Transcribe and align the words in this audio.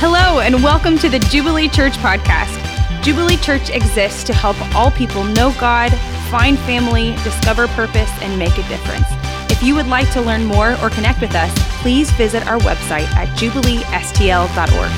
Hello, 0.00 0.38
and 0.38 0.62
welcome 0.62 0.96
to 0.98 1.08
the 1.08 1.18
Jubilee 1.18 1.68
Church 1.68 1.94
podcast. 1.94 2.54
Jubilee 3.02 3.36
Church 3.36 3.68
exists 3.70 4.22
to 4.22 4.32
help 4.32 4.56
all 4.72 4.92
people 4.92 5.24
know 5.24 5.52
God, 5.58 5.92
find 6.30 6.56
family, 6.56 7.16
discover 7.24 7.66
purpose, 7.66 8.08
and 8.22 8.38
make 8.38 8.52
a 8.52 8.68
difference. 8.68 9.08
If 9.50 9.60
you 9.60 9.74
would 9.74 9.88
like 9.88 10.08
to 10.12 10.20
learn 10.20 10.44
more 10.44 10.80
or 10.80 10.90
connect 10.90 11.20
with 11.20 11.34
us, 11.34 11.52
please 11.82 12.12
visit 12.12 12.46
our 12.46 12.60
website 12.60 13.10
at 13.16 13.26
jubileestl.org. 13.36 14.90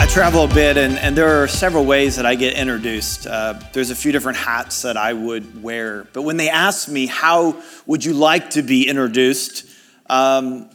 I 0.00 0.06
travel 0.06 0.44
a 0.44 0.48
bit, 0.48 0.78
and, 0.78 0.96
and 0.96 1.14
there 1.14 1.42
are 1.42 1.48
several 1.48 1.84
ways 1.84 2.16
that 2.16 2.24
I 2.24 2.34
get 2.34 2.54
introduced. 2.54 3.26
Uh, 3.26 3.60
there's 3.74 3.90
a 3.90 3.94
few 3.94 4.10
different 4.10 4.38
hats 4.38 4.80
that 4.82 4.96
I 4.96 5.12
would 5.12 5.62
wear. 5.62 6.06
But 6.14 6.22
when 6.22 6.38
they 6.38 6.48
ask 6.48 6.88
me, 6.88 7.04
How 7.04 7.60
would 7.84 8.06
you 8.06 8.14
like 8.14 8.48
to 8.50 8.62
be 8.62 8.88
introduced? 8.88 9.66
Um, 10.06 10.70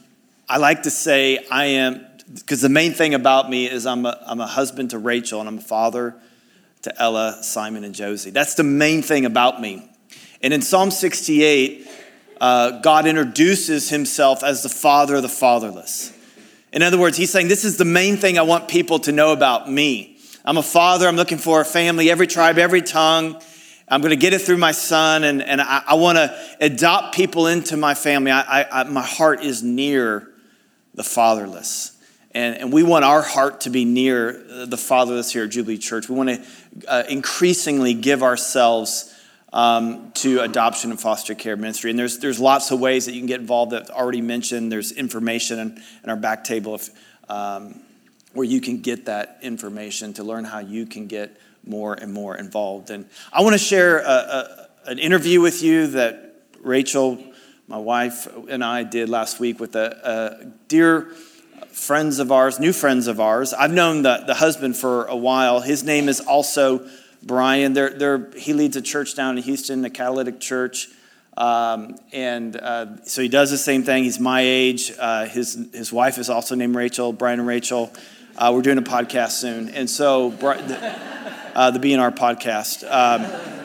I 0.50 0.58
like 0.58 0.84
to 0.84 0.92
say 0.92 1.46
I 1.50 1.66
am, 1.66 2.06
because 2.34 2.62
the 2.62 2.70
main 2.70 2.94
thing 2.94 3.14
about 3.14 3.50
me 3.50 3.70
is 3.70 3.86
I'm 3.86 4.06
a, 4.06 4.22
I'm 4.26 4.42
a 4.42 4.48
husband 4.48 4.90
to 4.90 4.98
Rachel 4.98 5.40
and 5.40 5.48
I'm 5.48 5.60
a 5.60 5.62
father 5.62 6.16
to 6.82 7.02
Ella, 7.02 7.40
Simon, 7.42 7.84
and 7.84 7.96
Josie. 7.96 8.30
That's 8.30 8.56
the 8.56 8.64
main 8.64 9.02
thing 9.02 9.26
about 9.26 9.62
me. 9.62 9.90
And 10.42 10.54
in 10.54 10.62
Psalm 10.62 10.92
68, 10.92 11.88
uh, 12.42 12.82
God 12.82 13.08
introduces 13.08 13.90
himself 13.90 14.44
as 14.44 14.64
the 14.64 14.70
father 14.70 15.16
of 15.16 15.22
the 15.22 15.30
fatherless. 15.30 16.12
In 16.74 16.82
other 16.82 16.98
words, 16.98 17.16
he's 17.16 17.32
saying, 17.32 17.48
This 17.48 17.64
is 17.64 17.78
the 17.78 17.86
main 17.86 18.18
thing 18.18 18.38
I 18.38 18.42
want 18.42 18.68
people 18.68 19.00
to 19.00 19.14
know 19.14 19.32
about 19.32 19.72
me. 19.72 20.18
I'm 20.44 20.58
a 20.58 20.64
father, 20.64 21.08
I'm 21.08 21.16
looking 21.16 21.38
for 21.38 21.62
a 21.62 21.66
family, 21.66 22.12
every 22.12 22.28
tribe, 22.28 22.58
every 22.58 22.82
tongue. 22.82 23.42
I'm 23.88 24.02
going 24.02 24.10
to 24.10 24.18
get 24.18 24.34
it 24.34 24.42
through 24.42 24.58
my 24.58 24.72
son, 24.74 25.24
and, 25.24 25.42
and 25.42 25.62
I, 25.62 25.84
I 25.88 25.94
want 25.94 26.18
to 26.18 26.38
adopt 26.60 27.16
people 27.16 27.48
into 27.48 27.78
my 27.78 27.94
family. 27.94 28.32
I, 28.32 28.82
I, 28.82 28.84
my 28.86 29.04
heart 29.04 29.42
is 29.42 29.62
near 29.64 30.33
the 30.94 31.04
fatherless. 31.04 31.98
And, 32.32 32.58
and 32.58 32.74
we 32.74 32.84
want 32.84 33.06
our 33.06 33.22
heart 33.22 33.62
to 33.62 33.70
be 33.70 33.86
near 33.86 34.34
the 34.66 34.78
fatherless 34.78 35.32
here 35.32 35.44
at 35.44 35.52
Jubilee 35.52 35.78
Church. 35.78 36.10
We 36.10 36.16
want 36.16 36.30
to 36.30 36.46
uh, 36.88 37.04
increasingly 37.08 37.94
give 37.94 38.24
ourselves 38.24 39.14
um, 39.54 40.12
to 40.14 40.40
adoption 40.40 40.90
and 40.90 41.00
foster 41.00 41.36
care 41.36 41.56
ministry. 41.56 41.92
And 41.92 42.00
there's, 42.00 42.18
there's 42.18 42.40
lots 42.40 42.72
of 42.72 42.80
ways 42.80 43.06
that 43.06 43.14
you 43.14 43.20
can 43.20 43.28
get 43.28 43.40
involved 43.40 43.72
that 43.72 43.84
I've 43.84 43.96
already 43.96 44.22
mentioned. 44.22 44.72
There's 44.72 44.92
information 44.92 45.60
in, 45.60 45.84
in 46.04 46.10
our 46.10 46.16
back 46.16 46.44
table 46.44 46.76
if, 46.76 46.90
um, 47.30 47.82
where 48.34 48.46
you 48.46 48.60
can 48.60 48.82
get 48.82 49.06
that 49.06 49.38
information 49.44 50.14
to 50.14 50.24
learn 50.24 50.44
how 50.44 50.58
you 50.58 50.88
can 50.88 51.06
get 51.06 51.40
more 51.66 51.94
and 51.94 52.12
more 52.12 52.36
involved. 52.36 52.90
And 52.90 53.08
I 53.32 53.44
want 53.44 53.54
to 53.54 53.60
share 53.60 54.00
a, 54.00 54.10
a, 54.10 54.68
an 54.88 54.98
interview 54.98 55.40
with 55.40 55.62
you 55.62 55.86
that 55.88 56.36
Rachel 56.60 57.24
my 57.74 57.80
wife 57.80 58.28
and 58.50 58.64
I 58.64 58.84
did 58.84 59.10
last 59.10 59.40
week 59.40 59.60
with 59.60 59.76
a, 59.76 59.98
a 60.04 60.46
dear 60.68 61.06
friends 61.72 62.20
of 62.20 62.32
ours, 62.32 62.60
new 62.60 62.72
friends 62.72 63.08
of 63.08 63.20
ours. 63.20 63.52
I've 63.52 63.74
known 63.74 64.04
the, 64.04 64.24
the 64.28 64.36
husband 64.36 64.78
for 64.78 65.06
a 65.06 65.16
while. 65.16 65.60
His 65.60 65.84
name 65.84 66.08
is 66.08 66.20
also 66.20 66.88
Brian. 67.24 67.74
They're, 67.74 67.90
they're, 67.90 68.30
he 68.38 68.54
leads 68.54 68.78
a 68.78 68.82
church 68.84 69.16
down 69.16 69.40
in 69.40 69.44
Houston, 69.44 69.84
a 69.86 69.90
catalytic 69.90 70.40
church. 70.40 70.88
Um, 71.36 71.96
and 72.12 72.56
uh, 72.56 73.04
so 73.06 73.24
he 73.24 73.28
does 73.28 73.50
the 73.50 73.58
same 73.58 73.82
thing. 73.82 74.04
He's 74.04 74.20
my 74.20 74.42
age. 74.42 74.94
Uh, 75.00 75.26
his, 75.26 75.58
his 75.74 75.92
wife 75.92 76.20
is 76.20 76.30
also 76.30 76.54
named 76.54 76.76
Rachel, 76.76 77.12
Brian 77.12 77.40
and 77.40 77.48
Rachel. 77.48 77.92
Uh, 78.38 78.52
we're 78.54 78.62
doing 78.62 78.78
a 78.78 78.84
podcast 78.84 79.32
soon. 79.32 79.70
And 79.70 79.90
so 79.90 80.30
the, 80.30 80.96
uh, 81.56 81.72
the 81.72 81.80
BNR 81.80 82.16
podcast. 82.16 82.84
Um, 82.88 83.63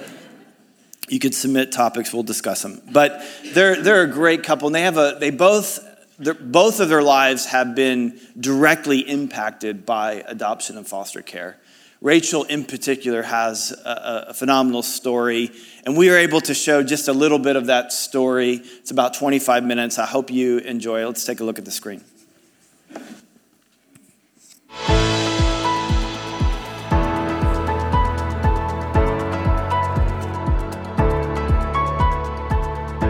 you 1.10 1.18
could 1.18 1.34
submit 1.34 1.72
topics 1.72 2.12
we'll 2.12 2.22
discuss 2.22 2.62
them 2.62 2.80
but 2.90 3.22
they're, 3.52 3.80
they're 3.80 4.02
a 4.02 4.06
great 4.06 4.42
couple 4.42 4.68
and 4.68 4.74
they 4.74 4.82
have 4.82 4.96
a 4.96 5.16
they 5.18 5.30
both 5.30 5.84
both 6.18 6.80
of 6.80 6.88
their 6.88 7.02
lives 7.02 7.46
have 7.46 7.74
been 7.74 8.20
directly 8.38 9.00
impacted 9.00 9.86
by 9.86 10.24
adoption 10.26 10.76
and 10.76 10.86
foster 10.86 11.22
care. 11.22 11.58
Rachel 12.00 12.44
in 12.44 12.64
particular 12.64 13.22
has 13.22 13.72
a, 13.84 14.26
a 14.28 14.34
phenomenal 14.34 14.82
story 14.82 15.50
and 15.84 15.96
we 15.96 16.10
are 16.10 16.16
able 16.16 16.40
to 16.42 16.54
show 16.54 16.82
just 16.82 17.08
a 17.08 17.12
little 17.12 17.38
bit 17.38 17.56
of 17.56 17.66
that 17.66 17.92
story. 17.92 18.54
It's 18.54 18.90
about 18.90 19.14
25 19.14 19.64
minutes. 19.64 19.98
I 19.98 20.06
hope 20.06 20.30
you 20.30 20.58
enjoy 20.58 21.04
let's 21.06 21.24
take 21.24 21.40
a 21.40 21.44
look 21.44 21.58
at 21.58 21.64
the 21.64 21.72
screen 21.72 22.04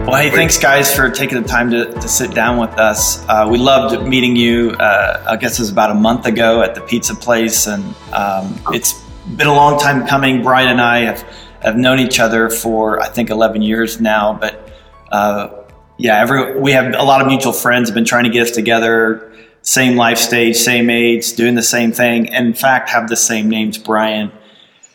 Well, 0.09 0.19
hey, 0.19 0.31
thanks, 0.31 0.57
guys, 0.57 0.91
for 0.91 1.11
taking 1.11 1.39
the 1.39 1.47
time 1.47 1.69
to, 1.69 1.93
to 1.93 2.07
sit 2.07 2.33
down 2.33 2.57
with 2.57 2.71
us. 2.79 3.23
Uh, 3.29 3.47
we 3.47 3.59
loved 3.59 4.07
meeting 4.07 4.35
you. 4.35 4.71
Uh, 4.71 5.23
I 5.29 5.35
guess 5.35 5.59
it 5.59 5.61
was 5.61 5.69
about 5.69 5.91
a 5.91 5.93
month 5.93 6.25
ago 6.25 6.63
at 6.63 6.73
the 6.73 6.81
pizza 6.81 7.13
place, 7.13 7.67
and 7.67 7.83
um, 8.11 8.59
it's 8.73 8.99
been 9.37 9.45
a 9.45 9.53
long 9.53 9.79
time 9.79 10.07
coming. 10.07 10.41
Brian 10.41 10.67
and 10.67 10.81
I 10.81 11.01
have, 11.01 11.21
have 11.61 11.77
known 11.77 11.99
each 11.99 12.19
other 12.19 12.49
for, 12.49 12.99
I 12.99 13.07
think, 13.07 13.29
11 13.29 13.61
years 13.61 14.01
now. 14.01 14.33
But 14.33 14.71
uh, 15.11 15.49
yeah, 15.97 16.19
every, 16.19 16.59
we 16.59 16.71
have 16.71 16.95
a 16.95 17.03
lot 17.03 17.21
of 17.21 17.27
mutual 17.27 17.53
friends 17.53 17.89
have 17.89 17.93
been 17.93 18.03
trying 18.03 18.23
to 18.23 18.31
get 18.31 18.41
us 18.41 18.51
together, 18.51 19.31
same 19.61 19.95
life 19.95 20.17
stage, 20.17 20.55
same 20.55 20.89
age, 20.89 21.33
doing 21.33 21.53
the 21.53 21.61
same 21.61 21.91
thing, 21.91 22.29
and 22.29 22.47
in 22.47 22.53
fact, 22.55 22.89
have 22.89 23.09
the 23.09 23.15
same 23.15 23.47
names, 23.47 23.77
Brian 23.77 24.31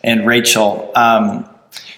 and 0.03 0.27
Rachel. 0.27 0.91
Um, 0.93 1.49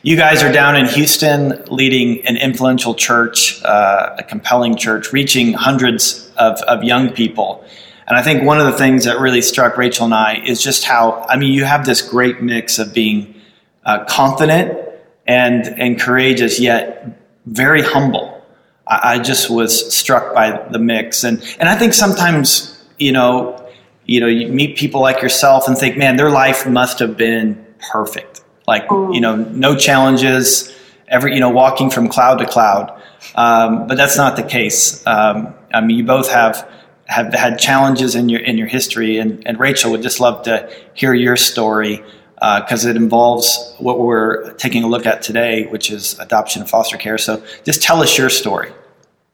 you 0.04 0.16
guys 0.16 0.44
are 0.44 0.52
down 0.52 0.76
in 0.76 0.86
Houston 0.86 1.64
leading 1.70 2.26
an 2.28 2.38
influential 2.38 2.94
church, 2.94 3.64
uh, 3.64 4.16
a 4.20 4.24
compelling 4.24 4.76
church, 4.76 5.12
reaching 5.12 5.54
hundreds 5.54 6.32
of, 6.38 6.62
of 6.62 6.84
young 6.84 7.10
people. 7.12 7.66
And 8.08 8.16
I 8.16 8.22
think 8.22 8.44
one 8.44 8.60
of 8.60 8.68
the 8.68 8.78
things 8.78 9.06
that 9.06 9.20
really 9.20 9.42
struck 9.42 9.76
Rachel 9.76 10.06
and 10.06 10.14
I 10.14 10.42
is 10.46 10.62
just 10.62 10.84
how, 10.84 11.26
I 11.28 11.36
mean, 11.38 11.52
you 11.52 11.66
have 11.66 11.86
this 11.86 12.02
great 12.02 12.42
mix 12.42 12.80
of 12.80 12.94
being 12.94 13.42
uh, 13.86 14.06
confident 14.06 14.78
and, 15.26 15.66
and 15.66 16.00
courageous, 16.00 16.60
yet 16.60 17.20
very 17.46 17.82
humble. 17.82 18.46
I, 18.86 19.16
I 19.16 19.20
just 19.20 19.50
was 19.50 19.94
struck 19.94 20.34
by 20.34 20.68
the 20.70 20.80
mix. 20.80 21.24
And, 21.24 21.44
and 21.60 21.68
I 21.68 21.76
think 21.76 21.94
sometimes, 21.94 22.82
you 22.98 23.12
know, 23.12 23.68
you 24.06 24.22
know, 24.22 24.28
you 24.28 24.48
meet 24.48 24.78
people 24.78 25.02
like 25.02 25.22
yourself 25.22 25.68
and 25.68 25.78
think, 25.78 25.98
man, 25.98 26.16
their 26.16 26.30
life 26.30 26.66
must 26.66 27.00
have 27.00 27.18
been 27.18 27.66
perfect 27.92 28.42
like 28.68 28.86
you 28.92 29.22
know 29.22 29.36
no 29.36 29.76
challenges 29.76 30.74
every 31.08 31.34
you 31.34 31.40
know 31.40 31.50
walking 31.50 31.90
from 31.90 32.08
cloud 32.10 32.36
to 32.36 32.46
cloud. 32.46 33.02
Um, 33.36 33.88
but 33.88 33.98
that's 33.98 34.18
not 34.18 34.36
the 34.36 34.44
case. 34.44 35.06
Um, 35.08 35.54
i 35.74 35.82
mean 35.82 35.98
you 35.98 36.04
both 36.04 36.32
have 36.32 36.70
have 37.06 37.34
had 37.34 37.58
challenges 37.60 38.16
in 38.16 38.30
your 38.30 38.42
in 38.42 38.58
your 38.58 38.68
history 38.68 39.18
and, 39.18 39.46
and 39.48 39.60
rachel 39.60 39.92
would 39.92 40.02
just 40.02 40.20
love 40.20 40.44
to 40.44 40.70
hear 40.94 41.14
your 41.14 41.38
story 41.38 42.04
because 42.36 42.86
uh, 42.86 42.90
it 42.90 42.96
involves 42.96 43.74
what 43.80 44.00
we're 44.00 44.54
taking 44.54 44.84
a 44.84 44.88
look 44.88 45.06
at 45.06 45.22
today 45.22 45.66
which 45.68 45.90
is 45.90 46.18
adoption 46.20 46.62
and 46.62 46.70
foster 46.70 46.98
care. 46.98 47.18
So 47.18 47.44
just 47.64 47.82
tell 47.82 48.02
us 48.02 48.18
your 48.18 48.30
story 48.30 48.72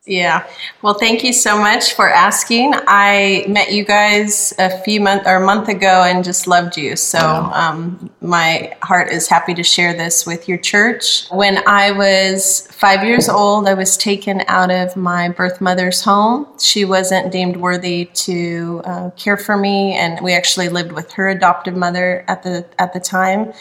yeah. 0.05 0.45
Well, 0.81 0.95
thank 0.95 1.23
you 1.23 1.31
so 1.31 1.57
much 1.57 1.93
for 1.93 2.09
asking. 2.09 2.73
I 2.87 3.45
met 3.47 3.71
you 3.71 3.85
guys 3.85 4.53
a 4.59 4.77
few 4.83 4.99
month 4.99 5.25
or 5.25 5.37
a 5.37 5.45
month 5.45 5.69
ago 5.69 6.03
and 6.03 6.25
just 6.25 6.45
loved 6.45 6.75
you. 6.75 6.97
So 6.97 7.19
um, 7.19 8.11
my 8.19 8.75
heart 8.81 9.13
is 9.13 9.29
happy 9.29 9.53
to 9.53 9.63
share 9.63 9.93
this 9.93 10.25
with 10.25 10.49
your 10.49 10.57
church. 10.57 11.29
When 11.29 11.65
I 11.65 11.91
was 11.91 12.67
five 12.69 13.05
years 13.05 13.29
old, 13.29 13.65
I 13.65 13.75
was 13.75 13.95
taken 13.95 14.43
out 14.49 14.71
of 14.71 14.97
my 14.97 15.29
birth 15.29 15.61
mother's 15.61 16.01
home. 16.01 16.47
She 16.59 16.83
wasn't 16.83 17.31
deemed 17.31 17.55
worthy 17.55 18.05
to 18.05 18.81
uh, 18.83 19.09
care 19.11 19.37
for 19.37 19.55
me, 19.55 19.93
and 19.93 20.19
we 20.21 20.33
actually 20.33 20.67
lived 20.67 20.91
with 20.91 21.13
her 21.13 21.29
adoptive 21.29 21.77
mother 21.77 22.25
at 22.27 22.43
the 22.43 22.65
at 22.77 22.91
the 22.91 22.99
time. 22.99 23.53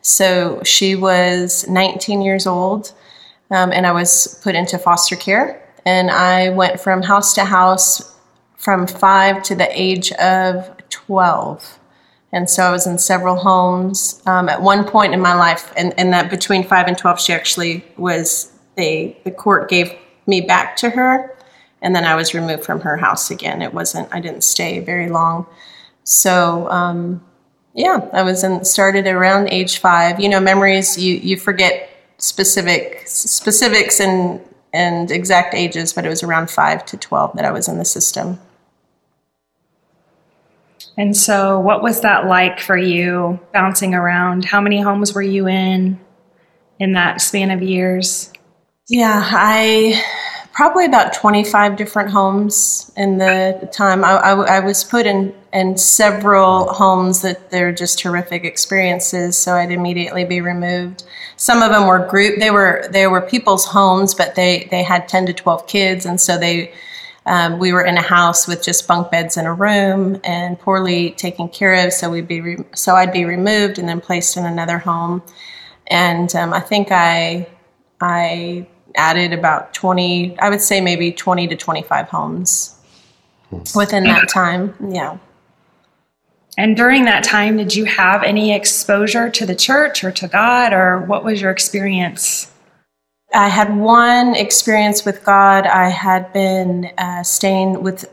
So 0.00 0.62
she 0.64 0.96
was 0.96 1.68
19 1.68 2.22
years 2.22 2.46
old. 2.46 2.94
Um, 3.50 3.72
and 3.72 3.86
I 3.86 3.92
was 3.92 4.40
put 4.42 4.54
into 4.54 4.78
foster 4.78 5.16
care 5.16 5.63
and 5.84 6.10
I 6.10 6.50
went 6.50 6.80
from 6.80 7.02
house 7.02 7.34
to 7.34 7.44
house 7.44 8.14
from 8.56 8.86
five 8.86 9.42
to 9.44 9.54
the 9.54 9.68
age 9.70 10.12
of 10.12 10.70
12. 10.88 11.78
And 12.32 12.48
so 12.48 12.64
I 12.64 12.70
was 12.70 12.86
in 12.86 12.98
several 12.98 13.36
homes. 13.36 14.22
Um, 14.26 14.48
at 14.48 14.62
one 14.62 14.84
point 14.84 15.12
in 15.12 15.20
my 15.20 15.34
life, 15.34 15.72
and, 15.76 15.92
and 15.98 16.12
that 16.12 16.30
between 16.30 16.64
five 16.64 16.88
and 16.88 16.96
12, 16.96 17.20
she 17.20 17.32
actually 17.32 17.84
was, 17.96 18.50
they, 18.76 19.18
the 19.24 19.30
court 19.30 19.68
gave 19.68 19.92
me 20.26 20.40
back 20.40 20.76
to 20.78 20.90
her. 20.90 21.36
And 21.82 21.94
then 21.94 22.04
I 22.04 22.14
was 22.14 22.32
removed 22.32 22.64
from 22.64 22.80
her 22.80 22.96
house 22.96 23.30
again. 23.30 23.60
It 23.60 23.74
wasn't, 23.74 24.08
I 24.12 24.20
didn't 24.20 24.42
stay 24.42 24.80
very 24.80 25.10
long. 25.10 25.46
So, 26.04 26.68
um, 26.70 27.22
yeah, 27.74 28.08
I 28.12 28.22
was 28.22 28.42
in, 28.42 28.64
started 28.64 29.06
around 29.06 29.48
age 29.48 29.78
five. 29.78 30.18
You 30.18 30.30
know, 30.30 30.40
memories, 30.40 30.96
you, 30.96 31.16
you 31.16 31.36
forget 31.36 31.90
specific 32.18 33.02
specifics 33.06 34.00
and 34.00 34.40
and 34.74 35.10
exact 35.10 35.54
ages, 35.54 35.92
but 35.92 36.04
it 36.04 36.08
was 36.08 36.22
around 36.22 36.50
5 36.50 36.84
to 36.86 36.96
12 36.96 37.36
that 37.36 37.44
I 37.44 37.52
was 37.52 37.68
in 37.68 37.78
the 37.78 37.84
system. 37.84 38.40
And 40.98 41.16
so, 41.16 41.58
what 41.58 41.82
was 41.82 42.02
that 42.02 42.26
like 42.26 42.60
for 42.60 42.76
you 42.76 43.40
bouncing 43.52 43.94
around? 43.94 44.44
How 44.44 44.60
many 44.60 44.80
homes 44.80 45.14
were 45.14 45.22
you 45.22 45.48
in 45.48 45.98
in 46.78 46.92
that 46.92 47.20
span 47.20 47.50
of 47.50 47.62
years? 47.62 48.32
Yeah, 48.88 49.22
I 49.24 50.04
probably 50.54 50.86
about 50.86 51.12
25 51.12 51.76
different 51.76 52.10
homes 52.10 52.92
in 52.96 53.18
the 53.18 53.68
time. 53.72 54.04
I, 54.04 54.12
I, 54.12 54.58
I, 54.58 54.60
was 54.60 54.84
put 54.84 55.04
in, 55.04 55.34
in 55.52 55.76
several 55.76 56.72
homes 56.72 57.22
that 57.22 57.50
they're 57.50 57.72
just 57.72 58.00
horrific 58.00 58.44
experiences, 58.44 59.36
so 59.36 59.54
I'd 59.54 59.72
immediately 59.72 60.24
be 60.24 60.40
removed. 60.40 61.02
Some 61.36 61.60
of 61.60 61.70
them 61.70 61.88
were 61.88 62.06
group, 62.06 62.38
they 62.38 62.52
were, 62.52 62.86
they 62.92 63.08
were 63.08 63.20
people's 63.20 63.66
homes, 63.66 64.14
but 64.14 64.36
they, 64.36 64.68
they 64.70 64.84
had 64.84 65.08
10 65.08 65.26
to 65.26 65.32
12 65.32 65.66
kids, 65.66 66.06
and 66.06 66.20
so 66.20 66.38
they, 66.38 66.72
um, 67.26 67.58
we 67.58 67.72
were 67.72 67.84
in 67.84 67.98
a 67.98 68.02
house 68.02 68.46
with 68.46 68.62
just 68.62 68.86
bunk 68.86 69.10
beds 69.10 69.36
in 69.36 69.46
a 69.46 69.52
room 69.52 70.20
and 70.22 70.56
poorly 70.60 71.10
taken 71.10 71.48
care 71.48 71.84
of, 71.84 71.92
so 71.92 72.08
we'd 72.10 72.28
be, 72.28 72.40
re- 72.40 72.64
so 72.76 72.94
I'd 72.94 73.12
be 73.12 73.24
removed 73.24 73.80
and 73.80 73.88
then 73.88 74.00
placed 74.00 74.36
in 74.36 74.46
another 74.46 74.78
home. 74.78 75.20
And 75.88 76.32
um, 76.36 76.52
I 76.52 76.60
think 76.60 76.92
I, 76.92 77.48
I 78.00 78.68
added 78.94 79.32
about 79.32 79.74
20, 79.74 80.38
I 80.38 80.50
would 80.50 80.60
say 80.60 80.80
maybe 80.80 81.12
20 81.12 81.48
to 81.48 81.56
25 81.56 82.08
homes 82.08 82.76
within 83.74 84.04
that 84.04 84.28
time. 84.28 84.74
Yeah. 84.88 85.18
And 86.56 86.76
during 86.76 87.04
that 87.06 87.24
time, 87.24 87.56
did 87.56 87.74
you 87.74 87.84
have 87.84 88.22
any 88.22 88.54
exposure 88.54 89.28
to 89.30 89.46
the 89.46 89.56
church 89.56 90.04
or 90.04 90.12
to 90.12 90.28
God, 90.28 90.72
or 90.72 91.00
what 91.00 91.24
was 91.24 91.40
your 91.40 91.50
experience? 91.50 92.50
I 93.34 93.48
had 93.48 93.76
one 93.76 94.36
experience 94.36 95.04
with 95.04 95.24
God. 95.24 95.66
I 95.66 95.88
had 95.88 96.32
been 96.32 96.92
uh, 96.96 97.24
staying 97.24 97.82
with 97.82 98.04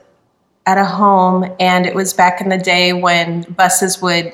at 0.66 0.78
a 0.78 0.86
home, 0.86 1.56
and 1.60 1.86
it 1.86 1.94
was 1.94 2.13
back 2.13 2.42
in 2.42 2.50
the 2.50 2.57
day 2.57 2.94
when 2.94 3.44
buses 3.44 4.01
would 4.01 4.33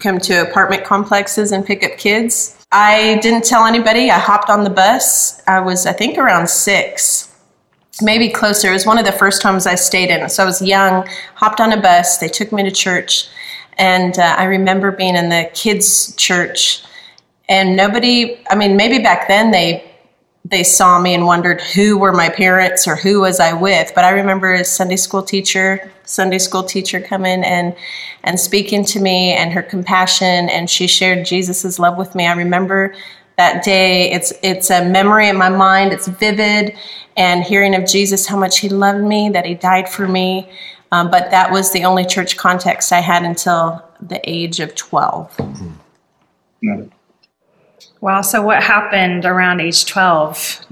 come 0.00 0.18
to 0.20 0.42
apartment 0.42 0.84
complexes 0.84 1.52
and 1.52 1.64
pick 1.64 1.84
up 1.84 1.98
kids. 1.98 2.61
I 2.72 3.18
didn't 3.22 3.44
tell 3.44 3.66
anybody. 3.66 4.10
I 4.10 4.18
hopped 4.18 4.48
on 4.48 4.64
the 4.64 4.70
bus. 4.70 5.42
I 5.46 5.60
was, 5.60 5.84
I 5.84 5.92
think, 5.92 6.16
around 6.16 6.48
six, 6.48 7.30
maybe 8.00 8.30
closer. 8.30 8.70
It 8.70 8.72
was 8.72 8.86
one 8.86 8.96
of 8.96 9.04
the 9.04 9.12
first 9.12 9.42
homes 9.42 9.66
I 9.66 9.74
stayed 9.74 10.08
in. 10.08 10.26
So 10.30 10.42
I 10.42 10.46
was 10.46 10.62
young, 10.62 11.06
hopped 11.34 11.60
on 11.60 11.72
a 11.72 11.80
bus. 11.80 12.16
They 12.16 12.28
took 12.28 12.50
me 12.50 12.62
to 12.62 12.70
church. 12.70 13.28
And 13.78 14.18
uh, 14.18 14.36
I 14.38 14.44
remember 14.44 14.90
being 14.90 15.16
in 15.16 15.28
the 15.28 15.50
kids' 15.54 16.14
church, 16.16 16.82
and 17.48 17.76
nobody, 17.76 18.38
I 18.48 18.54
mean, 18.54 18.76
maybe 18.76 19.02
back 19.02 19.28
then 19.28 19.50
they 19.50 19.91
they 20.52 20.62
saw 20.62 21.00
me 21.00 21.14
and 21.14 21.24
wondered 21.24 21.62
who 21.62 21.96
were 21.96 22.12
my 22.12 22.28
parents 22.28 22.86
or 22.86 22.94
who 22.94 23.22
was 23.22 23.40
I 23.40 23.54
with. 23.54 23.90
But 23.94 24.04
I 24.04 24.10
remember 24.10 24.52
a 24.52 24.64
Sunday 24.64 24.96
school 24.96 25.22
teacher, 25.22 25.90
Sunday 26.04 26.38
school 26.38 26.62
teacher 26.62 27.00
coming 27.00 27.42
and 27.42 27.74
and 28.22 28.38
speaking 28.38 28.84
to 28.84 29.00
me 29.00 29.32
and 29.32 29.50
her 29.50 29.62
compassion 29.62 30.50
and 30.50 30.68
she 30.68 30.86
shared 30.86 31.24
Jesus' 31.24 31.78
love 31.78 31.96
with 31.96 32.14
me. 32.14 32.26
I 32.26 32.34
remember 32.34 32.94
that 33.38 33.64
day. 33.64 34.12
It's 34.12 34.34
it's 34.42 34.68
a 34.68 34.84
memory 34.84 35.28
in 35.30 35.38
my 35.38 35.48
mind. 35.48 35.94
It's 35.94 36.06
vivid 36.06 36.76
and 37.16 37.42
hearing 37.42 37.74
of 37.74 37.86
Jesus, 37.86 38.26
how 38.26 38.36
much 38.38 38.58
he 38.58 38.68
loved 38.68 39.02
me, 39.02 39.30
that 39.30 39.46
he 39.46 39.54
died 39.54 39.88
for 39.88 40.06
me. 40.06 40.50
Um, 40.92 41.10
but 41.10 41.30
that 41.30 41.50
was 41.50 41.72
the 41.72 41.84
only 41.84 42.04
church 42.04 42.36
context 42.36 42.92
I 42.92 43.00
had 43.00 43.22
until 43.22 43.82
the 44.02 44.20
age 44.28 44.60
of 44.60 44.74
12. 44.74 45.34
Mm-hmm. 45.38 46.88
Wow. 48.02 48.20
So 48.20 48.42
what 48.42 48.60
happened 48.62 49.24
around 49.24 49.60
age 49.60 49.86
12? 49.86 50.66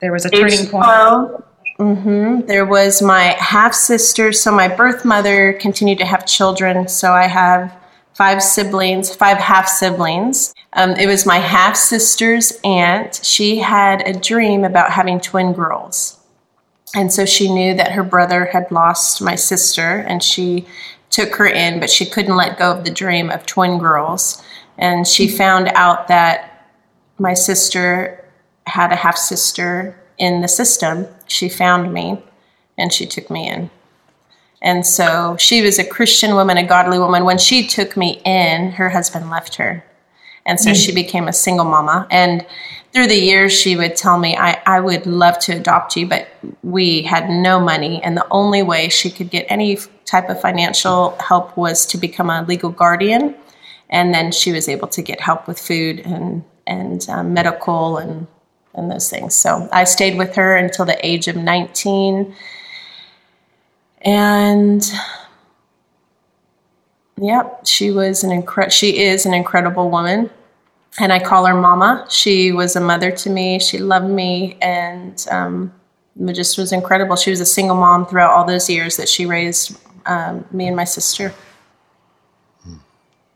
There 0.00 0.12
was 0.12 0.24
a 0.24 0.28
age 0.28 0.40
turning 0.40 0.70
point. 0.70 0.84
12, 0.84 1.44
mm-hmm. 1.80 2.46
There 2.46 2.64
was 2.64 3.02
my 3.02 3.34
half 3.40 3.74
sister. 3.74 4.32
So 4.32 4.52
my 4.52 4.68
birth 4.68 5.04
mother 5.04 5.52
continued 5.54 5.98
to 5.98 6.06
have 6.06 6.26
children. 6.26 6.86
So 6.86 7.12
I 7.12 7.26
have 7.26 7.76
five 8.14 8.40
siblings, 8.40 9.12
five 9.12 9.38
half 9.38 9.66
siblings. 9.66 10.54
Um, 10.74 10.92
it 10.92 11.08
was 11.08 11.26
my 11.26 11.38
half 11.38 11.76
sister's 11.76 12.52
aunt. 12.62 13.20
She 13.24 13.58
had 13.58 14.06
a 14.06 14.16
dream 14.16 14.62
about 14.62 14.92
having 14.92 15.20
twin 15.20 15.54
girls. 15.54 16.20
And 16.94 17.12
so 17.12 17.26
she 17.26 17.52
knew 17.52 17.74
that 17.74 17.92
her 17.92 18.04
brother 18.04 18.44
had 18.44 18.70
lost 18.70 19.20
my 19.20 19.34
sister 19.34 20.04
and 20.06 20.22
she 20.22 20.66
took 21.10 21.34
her 21.34 21.48
in, 21.48 21.80
but 21.80 21.90
she 21.90 22.06
couldn't 22.06 22.36
let 22.36 22.58
go 22.60 22.70
of 22.70 22.84
the 22.84 22.92
dream 22.92 23.28
of 23.28 23.44
twin 23.44 23.78
girls. 23.78 24.40
And 24.78 25.04
she 25.04 25.26
found 25.26 25.68
out 25.74 26.06
that 26.06 26.45
my 27.18 27.34
sister 27.34 28.24
had 28.66 28.92
a 28.92 28.96
half 28.96 29.16
sister 29.16 29.98
in 30.18 30.40
the 30.40 30.48
system. 30.48 31.06
She 31.26 31.48
found 31.48 31.92
me 31.92 32.22
and 32.78 32.92
she 32.92 33.06
took 33.06 33.30
me 33.30 33.48
in. 33.48 33.70
And 34.62 34.86
so 34.86 35.36
she 35.38 35.62
was 35.62 35.78
a 35.78 35.84
Christian 35.84 36.34
woman, 36.34 36.56
a 36.56 36.66
godly 36.66 36.98
woman. 36.98 37.24
When 37.24 37.38
she 37.38 37.66
took 37.66 37.96
me 37.96 38.20
in, 38.24 38.72
her 38.72 38.88
husband 38.88 39.30
left 39.30 39.56
her. 39.56 39.84
And 40.44 40.58
so 40.58 40.70
mm. 40.70 40.84
she 40.84 40.92
became 40.92 41.28
a 41.28 41.32
single 41.32 41.64
mama. 41.64 42.06
And 42.10 42.46
through 42.92 43.08
the 43.08 43.20
years, 43.20 43.52
she 43.52 43.76
would 43.76 43.96
tell 43.96 44.18
me, 44.18 44.36
I, 44.36 44.60
I 44.64 44.80
would 44.80 45.06
love 45.06 45.38
to 45.40 45.52
adopt 45.52 45.96
you, 45.96 46.06
but 46.06 46.28
we 46.62 47.02
had 47.02 47.28
no 47.28 47.60
money. 47.60 48.02
And 48.02 48.16
the 48.16 48.26
only 48.30 48.62
way 48.62 48.88
she 48.88 49.10
could 49.10 49.28
get 49.28 49.46
any 49.48 49.78
type 50.04 50.30
of 50.30 50.40
financial 50.40 51.16
help 51.18 51.56
was 51.56 51.84
to 51.86 51.98
become 51.98 52.30
a 52.30 52.42
legal 52.42 52.70
guardian. 52.70 53.34
And 53.90 54.14
then 54.14 54.32
she 54.32 54.52
was 54.52 54.68
able 54.68 54.88
to 54.88 55.02
get 55.02 55.20
help 55.20 55.46
with 55.46 55.58
food 55.58 56.00
and 56.00 56.42
and 56.66 57.08
um, 57.08 57.34
medical 57.34 57.98
and 57.98 58.26
and 58.76 58.90
those 58.90 59.10
things. 59.10 59.34
So 59.34 59.68
I 59.72 59.84
stayed 59.84 60.16
with 60.16 60.34
her 60.36 60.54
until 60.54 60.84
the 60.84 61.04
age 61.04 61.28
of 61.28 61.36
19. 61.36 62.34
And 64.02 64.92
yeah, 67.16 67.48
she 67.64 67.90
was 67.90 68.22
an 68.22 68.42
incre- 68.42 68.70
she 68.70 68.98
is 68.98 69.26
an 69.26 69.34
incredible 69.34 69.90
woman. 69.90 70.30
And 70.98 71.12
I 71.12 71.18
call 71.18 71.44
her 71.46 71.54
mama. 71.54 72.06
She 72.08 72.52
was 72.52 72.76
a 72.76 72.80
mother 72.80 73.10
to 73.10 73.30
me. 73.30 73.58
She 73.58 73.78
loved 73.78 74.08
me 74.08 74.56
and 74.62 75.26
um, 75.30 75.72
just 76.32 76.56
was 76.56 76.72
incredible. 76.72 77.16
She 77.16 77.30
was 77.30 77.40
a 77.40 77.46
single 77.46 77.76
mom 77.76 78.06
throughout 78.06 78.30
all 78.30 78.46
those 78.46 78.70
years 78.70 78.96
that 78.96 79.08
she 79.08 79.26
raised 79.26 79.78
um, 80.06 80.46
me 80.50 80.66
and 80.66 80.76
my 80.76 80.84
sister. 80.84 81.34